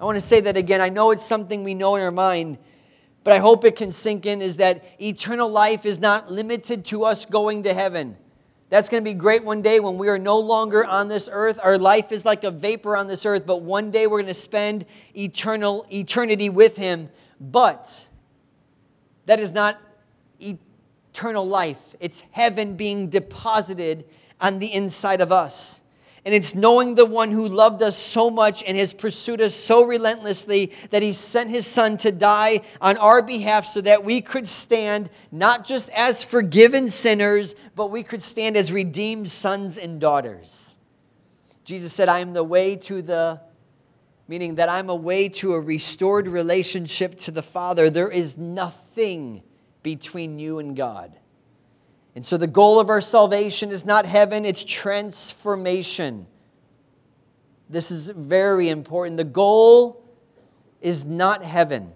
[0.00, 0.80] I want to say that again.
[0.80, 2.58] I know it's something we know in our mind,
[3.22, 7.04] but I hope it can sink in is that eternal life is not limited to
[7.04, 8.16] us going to heaven.
[8.70, 11.58] That's going to be great one day when we are no longer on this earth.
[11.60, 14.34] Our life is like a vapor on this earth, but one day we're going to
[14.34, 17.10] spend eternal eternity with him.
[17.40, 18.06] But
[19.26, 19.80] that is not
[20.40, 21.96] eternal life.
[21.98, 24.04] It's heaven being deposited
[24.40, 25.80] on the inside of us.
[26.30, 29.82] And it's knowing the one who loved us so much and has pursued us so
[29.82, 34.46] relentlessly that he sent his son to die on our behalf so that we could
[34.46, 40.76] stand not just as forgiven sinners, but we could stand as redeemed sons and daughters.
[41.64, 43.40] Jesus said, I am the way to the,
[44.28, 47.90] meaning that I'm a way to a restored relationship to the Father.
[47.90, 49.42] There is nothing
[49.82, 51.12] between you and God.
[52.14, 56.26] And so the goal of our salvation is not heaven, it's transformation.
[57.68, 59.16] This is very important.
[59.16, 60.04] The goal
[60.80, 61.92] is not heaven,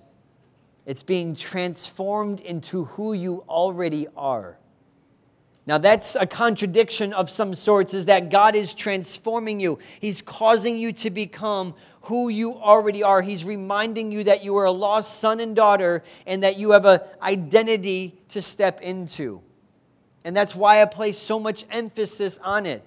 [0.87, 4.59] it's being transformed into who you already are.
[5.67, 9.79] Now, that's a contradiction of some sorts, is that God is transforming you.
[9.99, 13.23] He's causing you to become who you already are.
[13.23, 16.85] He's reminding you that you are a lost son and daughter and that you have
[16.85, 19.41] an identity to step into.
[20.25, 22.83] And that's why I place so much emphasis on it.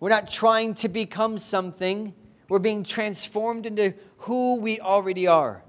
[0.00, 2.12] We're not trying to become something,
[2.48, 5.62] we're being transformed into who we already are.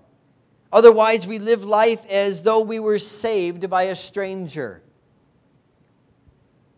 [0.71, 4.81] Otherwise, we live life as though we were saved by a stranger.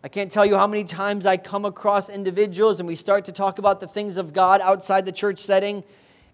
[0.04, 3.32] I can't tell you how many times I come across individuals and we start to
[3.32, 5.82] talk about the things of God outside the church setting,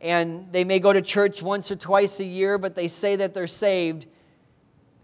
[0.01, 3.35] and they may go to church once or twice a year, but they say that
[3.35, 4.07] they're saved.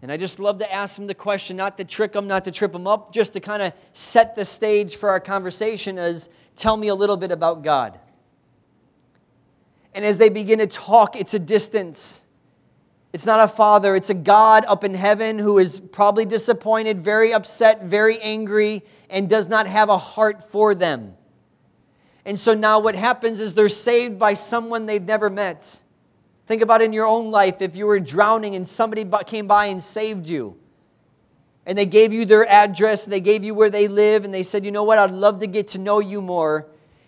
[0.00, 2.52] And I just love to ask them the question, not to trick them, not to
[2.52, 6.76] trip them up, just to kind of set the stage for our conversation as tell
[6.76, 7.98] me a little bit about God.
[9.94, 12.22] And as they begin to talk, it's a distance.
[13.12, 17.32] It's not a father, it's a God up in heaven who is probably disappointed, very
[17.32, 21.16] upset, very angry, and does not have a heart for them.
[22.26, 25.80] And so now what happens is they're saved by someone they've never met.
[26.48, 29.82] Think about in your own life if you were drowning and somebody came by and
[29.82, 30.56] saved you.
[31.66, 34.64] And they gave you their address, they gave you where they live, and they said,
[34.64, 34.98] You know what?
[34.98, 36.66] I'd love to get to know you more.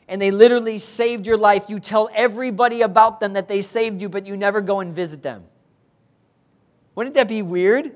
[0.08, 1.70] And they literally saved your life.
[1.70, 5.22] You tell everybody about them that they saved you, but you never go and visit
[5.22, 5.44] them.
[6.94, 7.92] Wouldn't that be weird?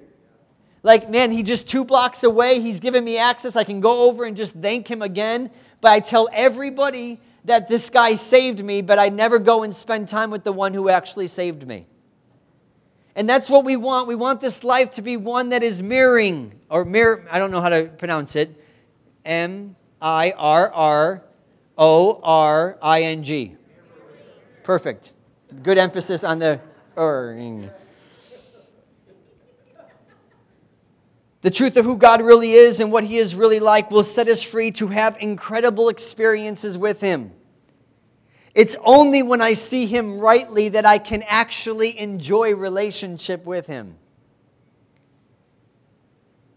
[0.82, 2.60] Like, man, he just two blocks away.
[2.62, 3.54] He's given me access.
[3.54, 5.50] I can go over and just thank him again.
[5.82, 10.08] But I tell everybody that this guy saved me, but I never go and spend
[10.08, 11.86] time with the one who actually saved me.
[13.16, 14.08] And that's what we want.
[14.08, 17.60] We want this life to be one that is mirroring, or mirror, I don't know
[17.60, 18.60] how to pronounce it.
[19.24, 21.22] M I R R
[21.78, 23.56] O R I N G.
[24.64, 25.12] Perfect.
[25.62, 26.60] Good emphasis on the
[26.96, 27.70] erring.
[31.44, 34.28] The truth of who God really is and what He is really like will set
[34.28, 37.32] us free to have incredible experiences with Him.
[38.54, 43.96] It's only when I see Him rightly that I can actually enjoy relationship with Him.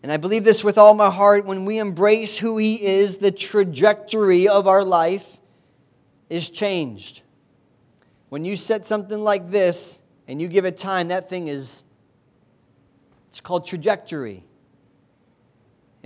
[0.04, 1.44] And I believe this with all my heart.
[1.44, 5.38] When we embrace who He is, the trajectory of our life
[6.30, 7.24] is changed.
[8.30, 11.84] When you set something like this and you give it time, that thing is,
[13.28, 14.46] it's called trajectory.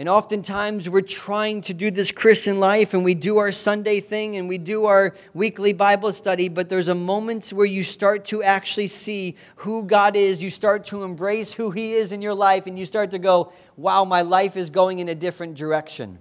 [0.01, 4.35] And oftentimes we're trying to do this Christian life and we do our Sunday thing
[4.35, 8.41] and we do our weekly Bible study, but there's a moment where you start to
[8.41, 10.41] actually see who God is.
[10.41, 13.53] You start to embrace who He is in your life and you start to go,
[13.77, 16.17] wow, my life is going in a different direction.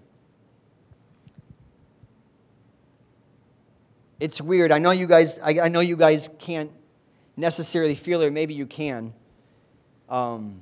[4.19, 4.73] It's weird.
[4.73, 6.71] I know you guys, I, I know you guys can't
[7.35, 9.15] necessarily feel it, or maybe you can.
[10.11, 10.61] Um,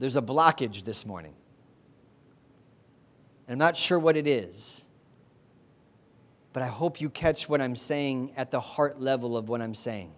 [0.00, 1.34] there's a blockage this morning.
[3.46, 4.84] And I'm not sure what it is,
[6.54, 9.74] but I hope you catch what I'm saying at the heart level of what I'm
[9.74, 10.14] saying.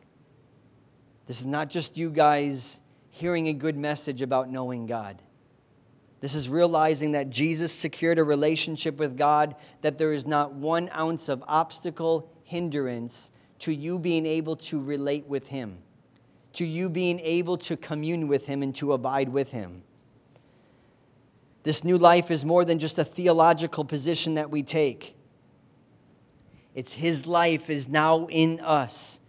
[1.27, 5.21] This is not just you guys hearing a good message about knowing God.
[6.21, 10.89] This is realizing that Jesus secured a relationship with God, that there is not one
[10.95, 15.79] ounce of obstacle, hindrance to you being able to relate with Him
[16.55, 19.83] to you being able to commune with Him and to abide with Him.
[21.63, 25.15] This new life is more than just a theological position that we take.
[26.75, 29.21] It's His life is now in us.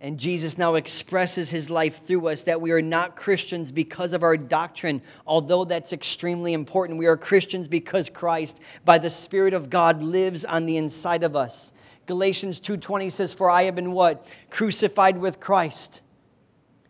[0.00, 4.22] And Jesus now expresses his life through us that we are not Christians because of
[4.22, 6.98] our doctrine, although that's extremely important.
[6.98, 11.34] We are Christians because Christ, by the Spirit of God, lives on the inside of
[11.34, 11.72] us.
[12.04, 14.30] Galatians 2:20 says, "For I have been what?
[14.50, 16.02] Crucified with Christ.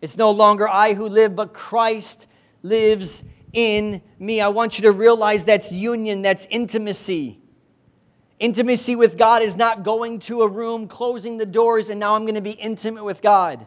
[0.00, 2.26] It's no longer I who live, but Christ
[2.62, 4.40] lives in me.
[4.40, 7.38] I want you to realize that's union, that's intimacy.
[8.38, 12.22] Intimacy with God is not going to a room, closing the doors, and now I'm
[12.22, 13.66] going to be intimate with God.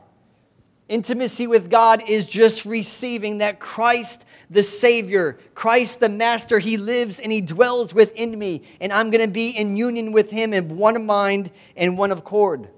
[0.87, 7.19] Intimacy with God is just receiving that Christ, the Savior, Christ, the Master, He lives
[7.19, 10.77] and He dwells within me, and I'm going to be in union with Him in
[10.77, 12.69] one mind and one accord.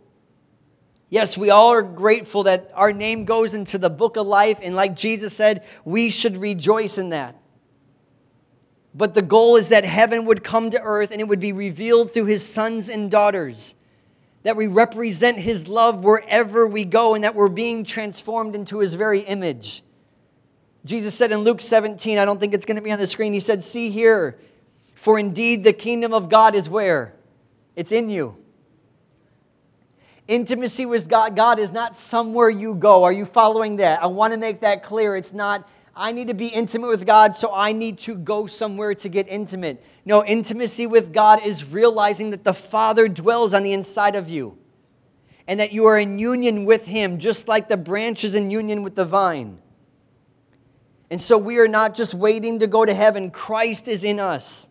[1.11, 4.73] Yes, we all are grateful that our name goes into the book of life, and
[4.75, 7.35] like Jesus said, we should rejoice in that.
[8.95, 12.11] But the goal is that heaven would come to earth and it would be revealed
[12.11, 13.75] through his sons and daughters.
[14.43, 18.95] That we represent his love wherever we go and that we're being transformed into his
[18.95, 19.83] very image.
[20.83, 23.33] Jesus said in Luke 17, I don't think it's going to be on the screen,
[23.33, 24.39] he said, See here,
[24.95, 27.13] for indeed the kingdom of God is where?
[27.75, 28.40] It's in you.
[30.27, 33.03] Intimacy with God, God is not somewhere you go.
[33.03, 34.01] Are you following that?
[34.01, 35.15] I want to make that clear.
[35.15, 38.95] It's not, I need to be intimate with God, so I need to go somewhere
[38.95, 39.83] to get intimate.
[40.05, 44.57] No, intimacy with God is realizing that the Father dwells on the inside of you
[45.47, 48.83] and that you are in union with Him, just like the branch is in union
[48.83, 49.59] with the vine.
[51.09, 54.69] And so we are not just waiting to go to heaven, Christ is in us.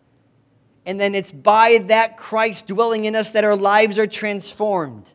[0.87, 5.13] And then it's by that Christ dwelling in us that our lives are transformed.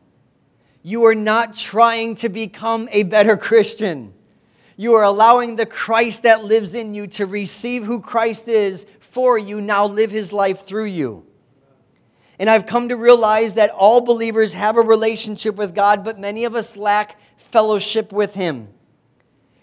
[0.87, 4.13] You are not trying to become a better Christian.
[4.77, 9.37] You are allowing the Christ that lives in you to receive who Christ is for
[9.37, 11.25] you, now live his life through you.
[12.39, 16.45] And I've come to realize that all believers have a relationship with God, but many
[16.45, 18.69] of us lack fellowship with him.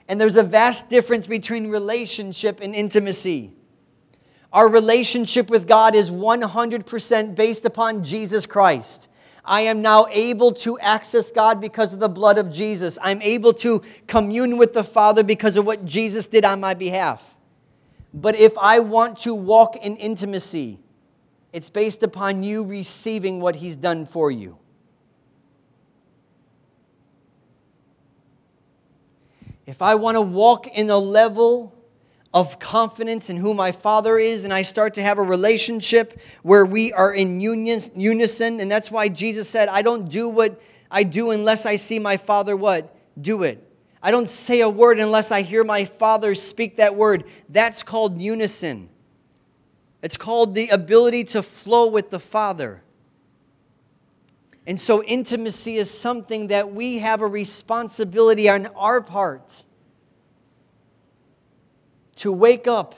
[0.07, 3.51] And there's a vast difference between relationship and intimacy.
[4.53, 9.09] Our relationship with God is 100% based upon Jesus Christ.
[9.45, 12.99] I am now able to access God because of the blood of Jesus.
[13.03, 17.37] I'm able to commune with the Father because of what Jesus did on my behalf.
[18.15, 20.79] But if I want to walk in intimacy,
[21.53, 24.57] it's based upon you receiving what He's done for you.
[29.67, 31.73] If I want to walk in a level
[32.35, 36.67] of confidence in who my Father is, and I start to have a relationship where
[36.67, 38.61] we are in unison.
[38.61, 40.61] And that's why Jesus said, I don't do what
[40.91, 42.93] I do unless I see my Father what?
[43.19, 43.65] Do it.
[44.03, 47.25] I don't say a word unless I hear my Father speak that word.
[47.49, 48.89] That's called unison.
[50.03, 52.83] It's called the ability to flow with the Father.
[54.67, 59.65] And so, intimacy is something that we have a responsibility on our part
[62.17, 62.94] to wake up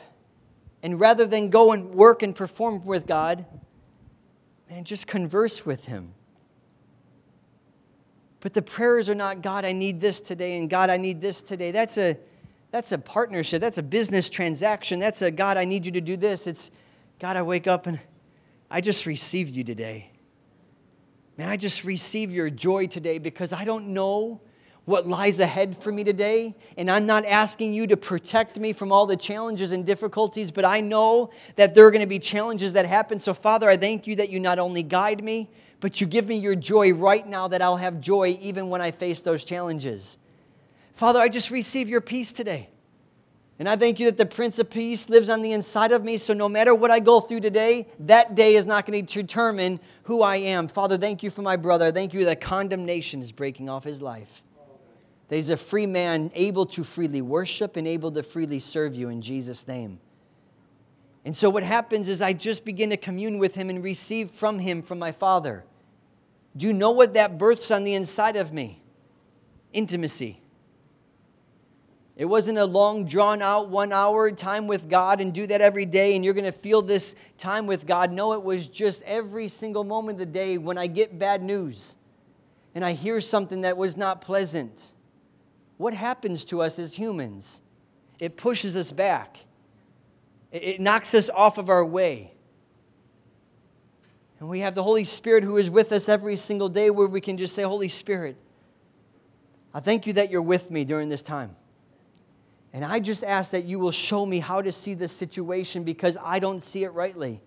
[0.83, 3.45] and rather than go and work and perform with God,
[4.71, 6.13] man, just converse with Him.
[8.41, 11.41] But the prayers are not, God, I need this today, and God, I need this
[11.41, 11.71] today.
[11.73, 12.17] That's a,
[12.71, 13.61] that's a partnership.
[13.61, 15.01] That's a business transaction.
[15.01, 16.47] That's a, God, I need you to do this.
[16.47, 16.71] It's,
[17.19, 17.99] God, I wake up and
[18.71, 20.11] I just received you today.
[21.37, 24.41] Man, I just receive your joy today because I don't know
[24.87, 26.55] what lies ahead for me today.
[26.79, 30.65] And I'm not asking you to protect me from all the challenges and difficulties, but
[30.65, 33.21] I know that there are going to be challenges that happen.
[33.21, 36.37] So, Father, I thank you that you not only guide me, but you give me
[36.37, 40.19] your joy right now that I'll have joy even when I face those challenges.
[40.95, 42.71] Father, I just receive your peace today.
[43.59, 46.19] And I thank you that the Prince of Peace lives on the inside of me.
[46.19, 49.81] So no matter what I go through today, that day is not going to determine
[50.05, 50.69] who I am.
[50.69, 51.91] Father, thank you for my brother.
[51.91, 54.43] Thank you that condemnation is breaking off his life.
[55.29, 59.09] That he's a free man, able to freely worship and able to freely serve you
[59.09, 59.99] in Jesus' name.
[61.25, 64.61] And so what happens is I just begin to commune with him and receive from
[64.61, 65.65] him, from my Father.
[66.57, 68.81] Do you know what that births on the inside of me?
[69.73, 70.41] Intimacy.
[72.17, 75.85] It wasn't a long, drawn out one hour time with God and do that every
[75.85, 78.11] day and you're going to feel this time with God.
[78.11, 81.97] No, it was just every single moment of the day when I get bad news
[82.75, 84.93] and I hear something that was not pleasant.
[85.77, 87.61] What happens to us as humans?
[88.19, 89.39] It pushes us back,
[90.51, 92.33] it knocks us off of our way.
[94.39, 97.23] And we have the Holy Spirit who is with us every single day where we
[97.23, 98.37] can just say, Holy Spirit,
[99.73, 101.57] I thank you that you're with me during this time.
[102.75, 106.19] And I just ask that you will show me how to see this situation because
[106.23, 107.41] I don't see it rightly.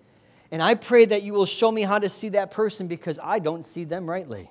[0.51, 3.37] And I pray that you will show me how to see that person because I
[3.37, 4.49] don't see them rightly.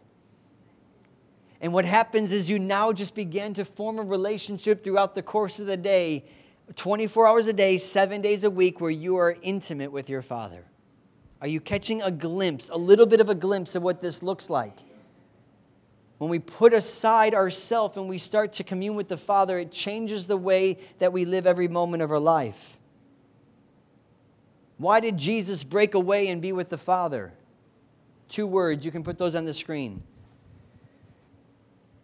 [1.61, 5.59] And what happens is you now just begin to form a relationship throughout the course
[5.59, 6.25] of the day,
[6.77, 10.65] 24 hours a day, seven days a week, where you are intimate with your Father.
[11.41, 14.49] Are you catching a glimpse, a little bit of a glimpse of what this looks
[14.49, 14.79] like?
[16.19, 20.27] When we put aside ourself and we start to commune with the Father, it changes
[20.27, 22.77] the way that we live every moment of our life.
[24.79, 27.33] Why did Jesus break away and be with the Father?
[28.29, 30.03] Two words, you can put those on the screen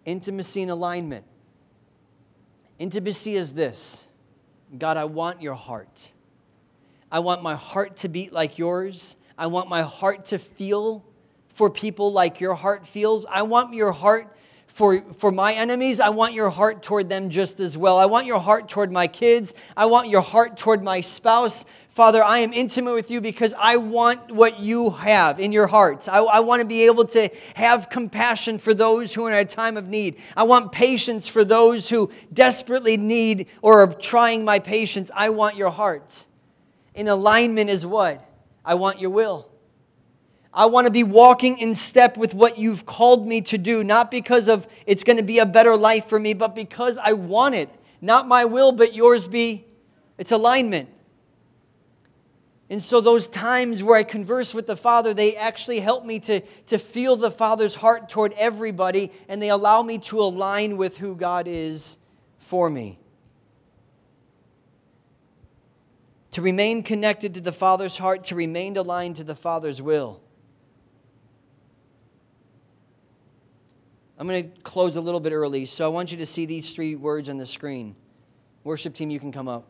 [0.05, 1.25] intimacy and alignment.
[2.79, 4.07] Intimacy is this
[4.77, 6.13] God, I want your heart.
[7.11, 9.17] I want my heart to beat like yours.
[9.39, 11.05] I want my heart to feel
[11.49, 13.27] for people like your heart feels.
[13.27, 14.37] I want your heart
[14.75, 16.01] for, for my enemies.
[16.01, 17.97] I want your heart toward them just as well.
[17.97, 19.55] I want your heart toward my kids.
[19.77, 21.65] I want your heart toward my spouse.
[21.91, 26.09] Father, I am intimate with you because I want what you have in your hearts.
[26.09, 29.45] I, I want to be able to have compassion for those who are in a
[29.45, 30.19] time of need.
[30.37, 35.09] I want patience for those who desperately need or are trying my patience.
[35.15, 36.27] I want your heart.
[36.97, 38.29] In alignment is what?
[38.65, 39.54] I want your will.
[40.55, 44.09] I want to be walking in step with what you've called me to do, not
[44.11, 47.57] because of it's going to be a better life for me, but because I want
[47.57, 47.69] it.
[48.01, 49.67] Not my will, but yours be.
[50.17, 50.89] It's alignment.
[52.71, 56.41] And so, those times where I converse with the Father, they actually help me to,
[56.67, 61.15] to feel the Father's heart toward everybody, and they allow me to align with who
[61.15, 61.99] God is
[62.39, 62.99] for me.
[66.31, 70.24] To remain connected to the Father's heart, to remain aligned to the Father's will.
[74.25, 76.73] I'm going to close a little bit early, so I want you to see these
[76.73, 77.95] three words on the screen.
[78.63, 79.69] Worship team, you can come up.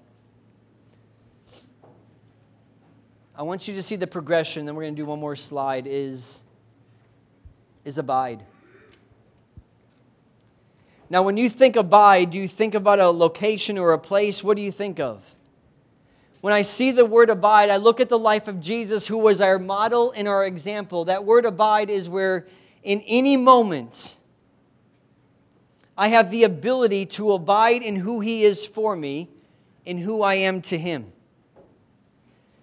[3.37, 5.89] I want you to see the progression, then we're going to do one more slide,
[5.89, 6.45] is,
[7.85, 8.45] is abide.
[11.11, 14.45] Now, when you think abide, do you think about a location or a place?
[14.45, 15.35] What do you think of?
[16.43, 19.41] When I see the word abide, I look at the life of Jesus, who was
[19.41, 21.07] our model and our example.
[21.07, 22.47] That word abide is where,
[22.85, 24.17] in any moment,
[25.97, 29.29] I have the ability to abide in who He is for me,
[29.85, 31.13] in who I am to Him.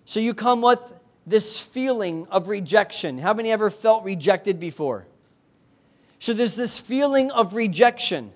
[0.05, 0.79] So you come with
[1.25, 3.17] this feeling of rejection.
[3.17, 5.07] How many ever felt rejected before?
[6.19, 8.31] So there's this feeling of rejection.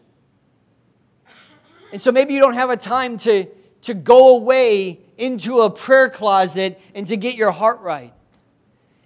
[1.91, 3.45] And so maybe you don't have a time to,
[3.83, 8.11] to go away into a prayer closet and to get your heart right.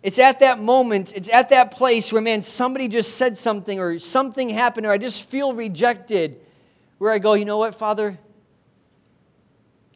[0.01, 3.99] It's at that moment, it's at that place where, man, somebody just said something or
[3.99, 6.39] something happened or I just feel rejected,
[6.99, 8.17] where I go, you know what, Father?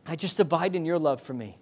[0.05, 1.57] I just abide in your love for me,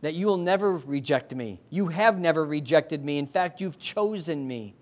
[0.00, 1.60] that you will never reject me.
[1.70, 3.18] You have never rejected me.
[3.18, 4.76] In fact, you've chosen me.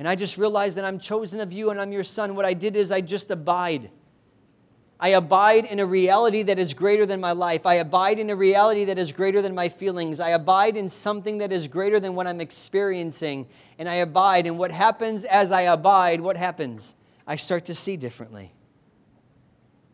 [0.00, 2.34] And I just realize that I'm chosen of you and I'm your son.
[2.34, 3.90] What I did is I just abide.
[5.00, 7.66] I abide in a reality that is greater than my life.
[7.66, 10.18] I abide in a reality that is greater than my feelings.
[10.18, 13.46] I abide in something that is greater than what I'm experiencing.
[13.78, 14.46] And I abide.
[14.48, 16.96] And what happens as I abide, what happens?
[17.28, 18.52] I start to see differently.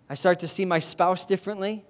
[0.08, 1.84] I start to see my spouse differently.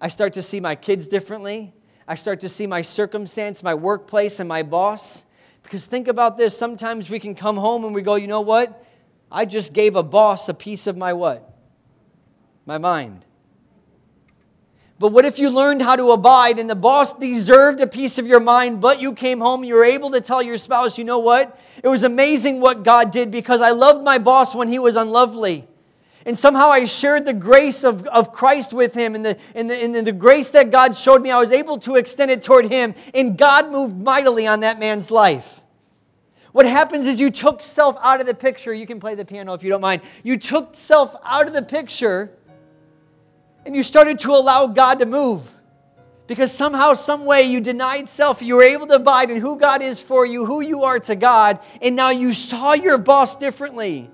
[0.00, 1.72] I start to see my kids differently.
[2.08, 5.24] I start to see my circumstance, my workplace, and my boss.
[5.62, 8.84] Because think about this sometimes we can come home and we go, you know what?
[9.30, 11.55] I just gave a boss a piece of my what?
[12.66, 13.24] My mind.
[14.98, 18.26] But what if you learned how to abide and the boss deserved a piece of
[18.26, 21.18] your mind, but you came home, you were able to tell your spouse, you know
[21.18, 21.60] what?
[21.82, 25.68] It was amazing what God did because I loved my boss when he was unlovely.
[26.24, 29.76] And somehow I shared the grace of, of Christ with him and the, and, the,
[29.76, 32.94] and the grace that God showed me, I was able to extend it toward him.
[33.14, 35.60] And God moved mightily on that man's life.
[36.52, 38.72] What happens is you took self out of the picture.
[38.72, 40.00] You can play the piano if you don't mind.
[40.24, 42.32] You took self out of the picture
[43.66, 45.42] and you started to allow God to move.
[46.28, 48.40] Because somehow, some way, you denied self.
[48.40, 51.16] You were able to abide in who God is for you, who you are to
[51.16, 54.10] God, and now you saw your boss differently.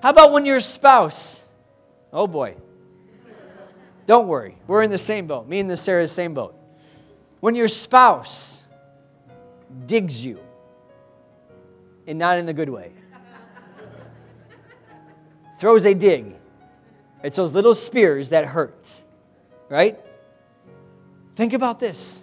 [0.00, 1.42] How about when your spouse?
[2.12, 2.56] Oh boy.
[4.06, 5.48] Don't worry, we're in the same boat.
[5.48, 6.56] Me and the Sarah, same boat.
[7.40, 8.64] When your spouse
[9.86, 10.40] digs you,
[12.06, 12.92] and not in the good way,
[15.58, 16.34] throws a dig
[17.22, 19.02] it's those little spears that hurt,
[19.68, 19.98] right?
[21.36, 22.22] Think about this.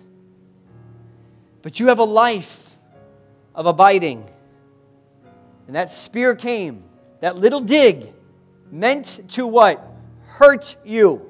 [1.62, 2.70] But you have a life
[3.56, 4.26] of abiding.
[5.68, 6.84] And that spear came,
[7.22, 8.14] that little dig,
[8.72, 9.86] meant to what?
[10.26, 11.26] Hurt you.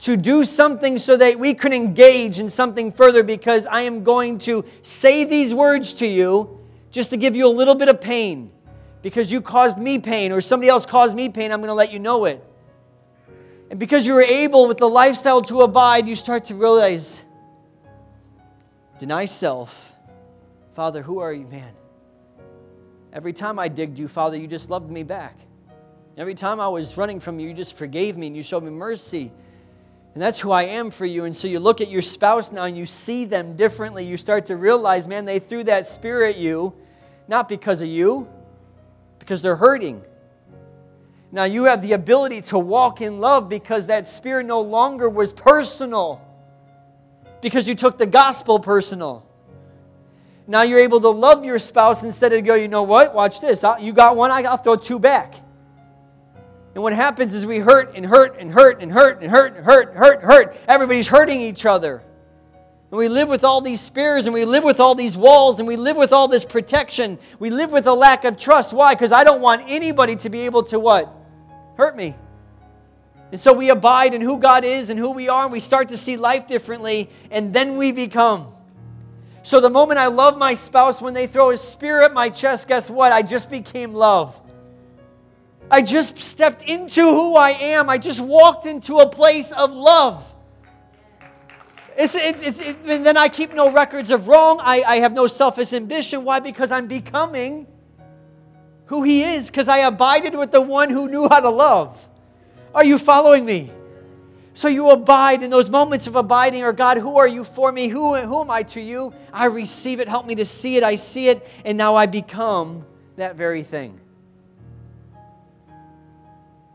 [0.00, 4.38] To do something so that we could engage in something further because I am going
[4.40, 6.60] to say these words to you
[6.90, 8.50] just to give you a little bit of pain
[9.02, 11.92] because you caused me pain or somebody else caused me pain, I'm going to let
[11.92, 12.42] you know it.
[13.70, 17.24] And because you were able with the lifestyle to abide, you start to realize
[18.98, 19.92] deny self.
[20.74, 21.72] Father, who are you, man?
[23.12, 25.38] Every time I digged you, Father, you just loved me back.
[26.16, 28.70] Every time I was running from you, you just forgave me and you showed me
[28.70, 29.32] mercy.
[30.14, 31.24] And that's who I am for you.
[31.24, 34.04] And so you look at your spouse now and you see them differently.
[34.04, 36.74] You start to realize, man, they threw that spear at you,
[37.28, 38.28] not because of you,
[39.18, 40.02] because they're hurting.
[41.32, 45.32] Now you have the ability to walk in love because that spirit no longer was
[45.32, 46.22] personal,
[47.42, 49.26] because you took the gospel personal.
[50.46, 53.14] Now you're able to love your spouse instead of go, you know what?
[53.14, 53.64] Watch this.
[53.80, 55.34] You got one, I'll throw two back.
[56.74, 59.64] And what happens is we hurt and hurt and hurt and hurt and hurt and
[59.64, 60.56] hurt and hurt and hurt.
[60.68, 62.02] Everybody's hurting each other.
[62.90, 65.66] And we live with all these spears and we live with all these walls and
[65.66, 67.18] we live with all this protection.
[67.40, 68.72] We live with a lack of trust.
[68.72, 68.94] Why?
[68.94, 71.12] Because I don't want anybody to be able to what?
[71.76, 72.14] Hurt me.
[73.32, 75.88] And so we abide in who God is and who we are, and we start
[75.88, 78.52] to see life differently, and then we become.
[79.42, 82.68] So the moment I love my spouse, when they throw a spear at my chest,
[82.68, 83.10] guess what?
[83.10, 84.40] I just became love.
[85.70, 87.90] I just stepped into who I am.
[87.90, 90.32] I just walked into a place of love.
[91.98, 94.58] It's, it's, it's, it, and then I keep no records of wrong.
[94.60, 96.24] I, I have no selfish ambition.
[96.24, 96.40] Why?
[96.40, 97.66] Because I'm becoming
[98.86, 102.06] who He is, because I abided with the one who knew how to love.
[102.74, 103.72] Are you following me?
[104.52, 107.88] So you abide in those moments of abiding, or God, who are you for me?
[107.88, 109.12] Who, who am I to you?
[109.32, 110.08] I receive it.
[110.08, 110.82] Help me to see it.
[110.82, 111.46] I see it.
[111.64, 112.86] And now I become
[113.16, 114.00] that very thing.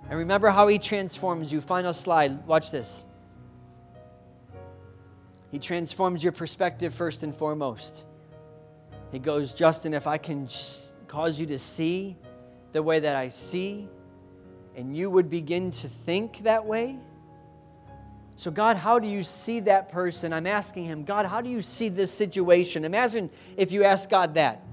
[0.10, 1.62] And remember how He transforms you.
[1.62, 2.46] Final slide.
[2.46, 3.06] Watch this.
[5.52, 8.06] He transforms your perspective first and foremost.
[9.12, 10.48] He goes, Justin, if I can
[11.08, 12.16] cause you to see
[12.72, 13.90] the way that I see,
[14.76, 16.98] and you would begin to think that way.
[18.38, 20.32] So, God, how do you see that person?
[20.32, 22.86] I'm asking him, God, how do you see this situation?
[22.86, 24.64] Imagine if you ask God that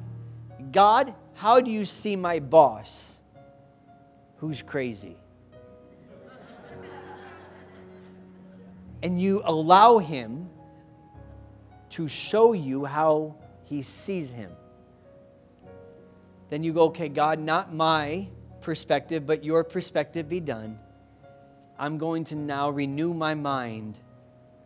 [0.70, 3.20] God, how do you see my boss
[4.36, 5.16] who's crazy?
[9.02, 10.48] and you allow him
[11.90, 13.34] to show you how
[13.64, 14.50] he sees him.
[16.50, 18.28] Then you go, okay, God, not my
[18.60, 20.78] perspective, but your perspective be done.
[21.78, 23.98] I'm going to now renew my mind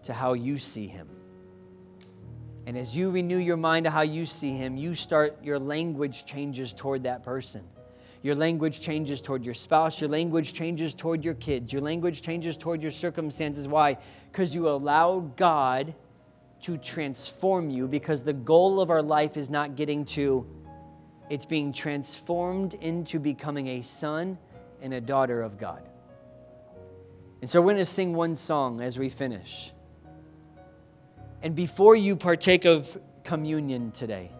[0.05, 1.09] to how you see him.
[2.67, 6.25] And as you renew your mind to how you see him, you start, your language
[6.25, 7.65] changes toward that person.
[8.23, 10.01] Your language changes toward your spouse.
[10.01, 11.73] Your language changes toward your kids.
[11.73, 13.67] Your language changes toward your circumstances.
[13.67, 13.99] Why?
[14.31, 15.93] Because you allow God
[16.63, 20.47] to transform you because the goal of our life is not getting to
[21.33, 24.37] it's being transformed into becoming a son
[24.83, 25.83] and a daughter of God.
[27.41, 29.73] And so we're going to sing one song as we finish.
[31.43, 34.31] And before you partake of communion today,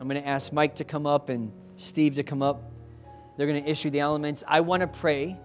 [0.00, 2.72] I'm going to ask Mike to come up and Steve to come up.
[3.36, 4.42] They're going to issue the elements.
[4.48, 5.38] I want to pray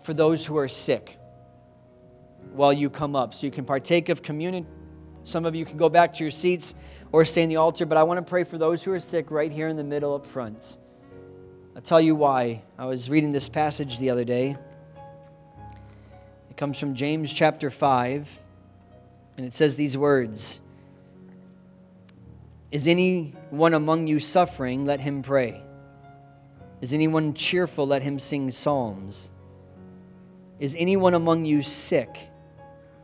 [0.00, 1.18] for those who are sick
[2.54, 4.66] while you come up so you can partake of communion.
[5.24, 6.74] Some of you can go back to your seats
[7.12, 9.30] or stay in the altar, but I want to pray for those who are sick
[9.30, 10.78] right here in the middle up front.
[11.74, 12.62] I'll tell you why.
[12.78, 14.56] I was reading this passage the other day.
[16.50, 18.40] It comes from James chapter 5,
[19.36, 20.60] and it says these words
[22.70, 24.84] Is anyone among you suffering?
[24.86, 25.62] Let him pray.
[26.80, 27.86] Is anyone cheerful?
[27.86, 29.32] Let him sing psalms.
[30.60, 32.28] Is anyone among you sick?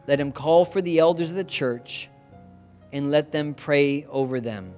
[0.06, 2.08] Let him call for the elders of the church
[2.92, 4.72] and let them pray over them.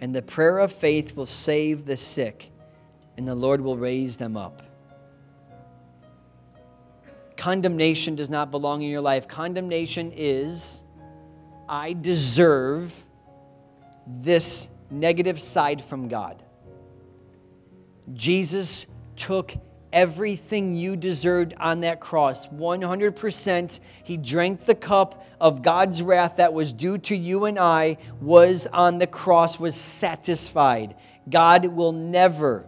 [0.00, 2.50] And the prayer of faith will save the sick,
[3.16, 4.62] and the Lord will raise them up.
[7.36, 9.28] Condemnation does not belong in your life.
[9.28, 10.82] Condemnation is,
[11.68, 12.94] I deserve
[14.06, 16.42] this negative side from God.
[18.12, 18.86] Jesus
[19.16, 19.54] took
[19.92, 22.46] everything you deserved on that cross.
[22.48, 23.80] 100%.
[24.04, 28.66] He drank the cup of God's wrath that was due to you and I, was
[28.66, 30.94] on the cross, was satisfied.
[31.28, 32.66] God will never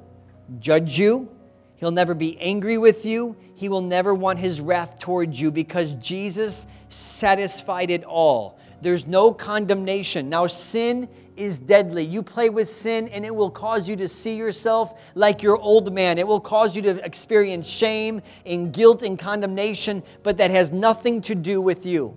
[0.59, 1.29] judge you.
[1.77, 3.37] He'll never be angry with you.
[3.55, 8.59] He will never want his wrath towards you because Jesus satisfied it all.
[8.83, 10.29] There's no condemnation.
[10.29, 11.09] Now, sin
[11.41, 12.05] is deadly.
[12.05, 15.93] You play with sin, and it will cause you to see yourself like your old
[15.93, 16.19] man.
[16.19, 21.23] It will cause you to experience shame and guilt and condemnation, but that has nothing
[21.23, 22.15] to do with you.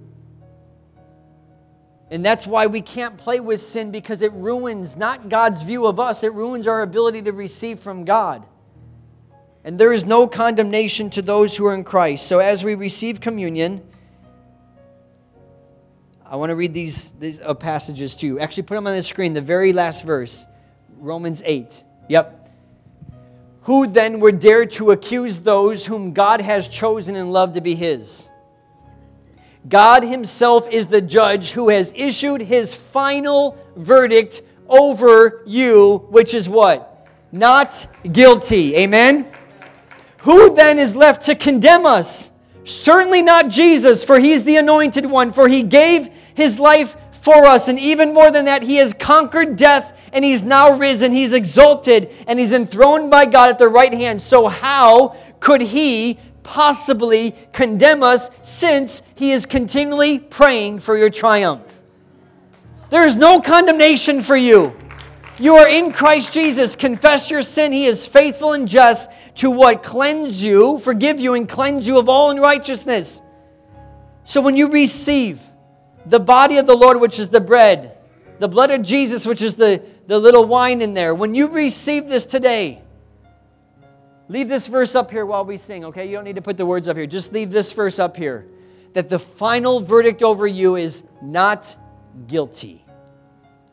[2.12, 6.00] And that's why we can't play with sin because it ruins not God's view of
[6.00, 8.46] us, it ruins our ability to receive from God.
[9.64, 12.28] And there is no condemnation to those who are in Christ.
[12.28, 13.82] So as we receive communion,
[16.34, 18.40] I want to read these, these uh, passages to you.
[18.40, 19.36] Actually, put them on the screen.
[19.36, 20.48] The very last verse,
[20.98, 21.84] Romans 8.
[22.10, 22.50] Yep.
[23.62, 27.76] Who then would dare to accuse those whom God has chosen and loved to be
[27.76, 28.30] his?
[29.70, 36.50] God himself is the judge who has issued his final verdict over you, which is
[36.50, 37.08] what?
[37.32, 38.76] Not guilty.
[38.78, 39.28] Amen?
[40.22, 42.32] Who then is left to condemn us?
[42.64, 47.68] Certainly not Jesus, for he's the anointed one, for he gave his life for us.
[47.68, 51.12] And even more than that, he has conquered death and he's now risen.
[51.12, 54.22] He's exalted and he's enthroned by God at the right hand.
[54.22, 61.64] So, how could he possibly condemn us since he is continually praying for your triumph?
[62.90, 64.76] There is no condemnation for you.
[65.40, 66.76] You are in Christ Jesus.
[66.76, 67.72] Confess your sin.
[67.72, 69.82] He is faithful and just to what?
[69.82, 73.22] Cleanse you, forgive you, and cleanse you of all unrighteousness.
[74.26, 75.42] So when you receive
[76.06, 77.97] the body of the Lord, which is the bread,
[78.39, 81.16] the blood of Jesus, which is the, the little wine in there.
[81.16, 82.82] When you receive this today,
[84.28, 86.06] leave this verse up here while we sing, okay?
[86.08, 87.06] You don't need to put the words up here.
[87.06, 88.47] Just leave this verse up here
[88.93, 91.76] that the final verdict over you is not
[92.28, 92.86] guilty.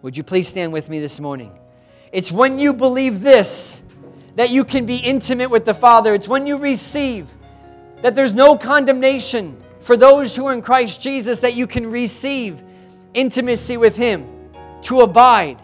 [0.03, 1.59] Would you please stand with me this morning?
[2.13, 3.83] It's when you believe this
[4.37, 6.15] that you can be intimate with the Father.
[6.15, 7.29] It's when you receive
[8.03, 12.63] that there's no condemnation for those who are in Christ Jesus that you can receive
[13.15, 14.27] intimacy with Him,
[14.83, 15.61] to abide,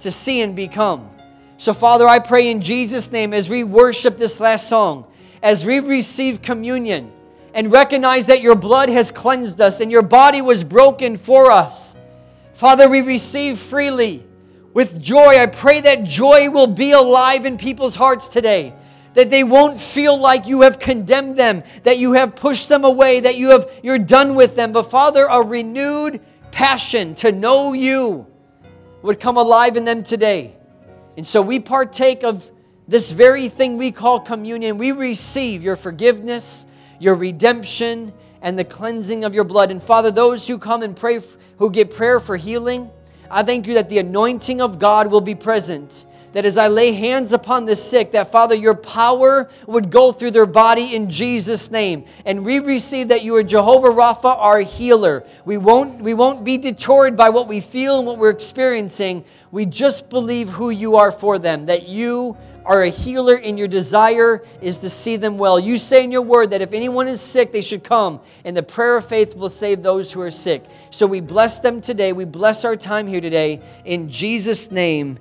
[0.00, 1.10] to see and become.
[1.58, 5.06] So, Father, I pray in Jesus' name as we worship this last song,
[5.42, 7.12] as we receive communion
[7.54, 11.96] and recognize that your blood has cleansed us and your body was broken for us.
[12.52, 14.24] Father, we receive freely
[14.74, 15.38] with joy.
[15.38, 18.74] I pray that joy will be alive in people's hearts today
[19.16, 23.18] that they won't feel like you have condemned them, that you have pushed them away,
[23.20, 24.72] that you have you're done with them.
[24.72, 28.26] But Father, a renewed passion to know you
[29.00, 30.54] would come alive in them today.
[31.16, 32.50] And so we partake of
[32.86, 34.76] this very thing we call communion.
[34.76, 36.66] We receive your forgiveness,
[36.98, 38.12] your redemption,
[38.42, 39.70] and the cleansing of your blood.
[39.70, 41.22] And Father, those who come and pray,
[41.56, 42.90] who get prayer for healing,
[43.30, 46.04] I thank you that the anointing of God will be present
[46.36, 50.32] that as I lay hands upon the sick, that Father, your power would go through
[50.32, 52.04] their body in Jesus' name.
[52.26, 55.24] And we receive that you are Jehovah Rapha, our healer.
[55.46, 59.24] We won't, we won't be detoured by what we feel and what we're experiencing.
[59.50, 63.68] We just believe who you are for them, that you are a healer and your
[63.68, 65.58] desire is to see them well.
[65.58, 68.62] You say in your word that if anyone is sick, they should come, and the
[68.62, 70.64] prayer of faith will save those who are sick.
[70.90, 72.12] So we bless them today.
[72.12, 73.62] We bless our time here today.
[73.86, 75.18] In Jesus' name,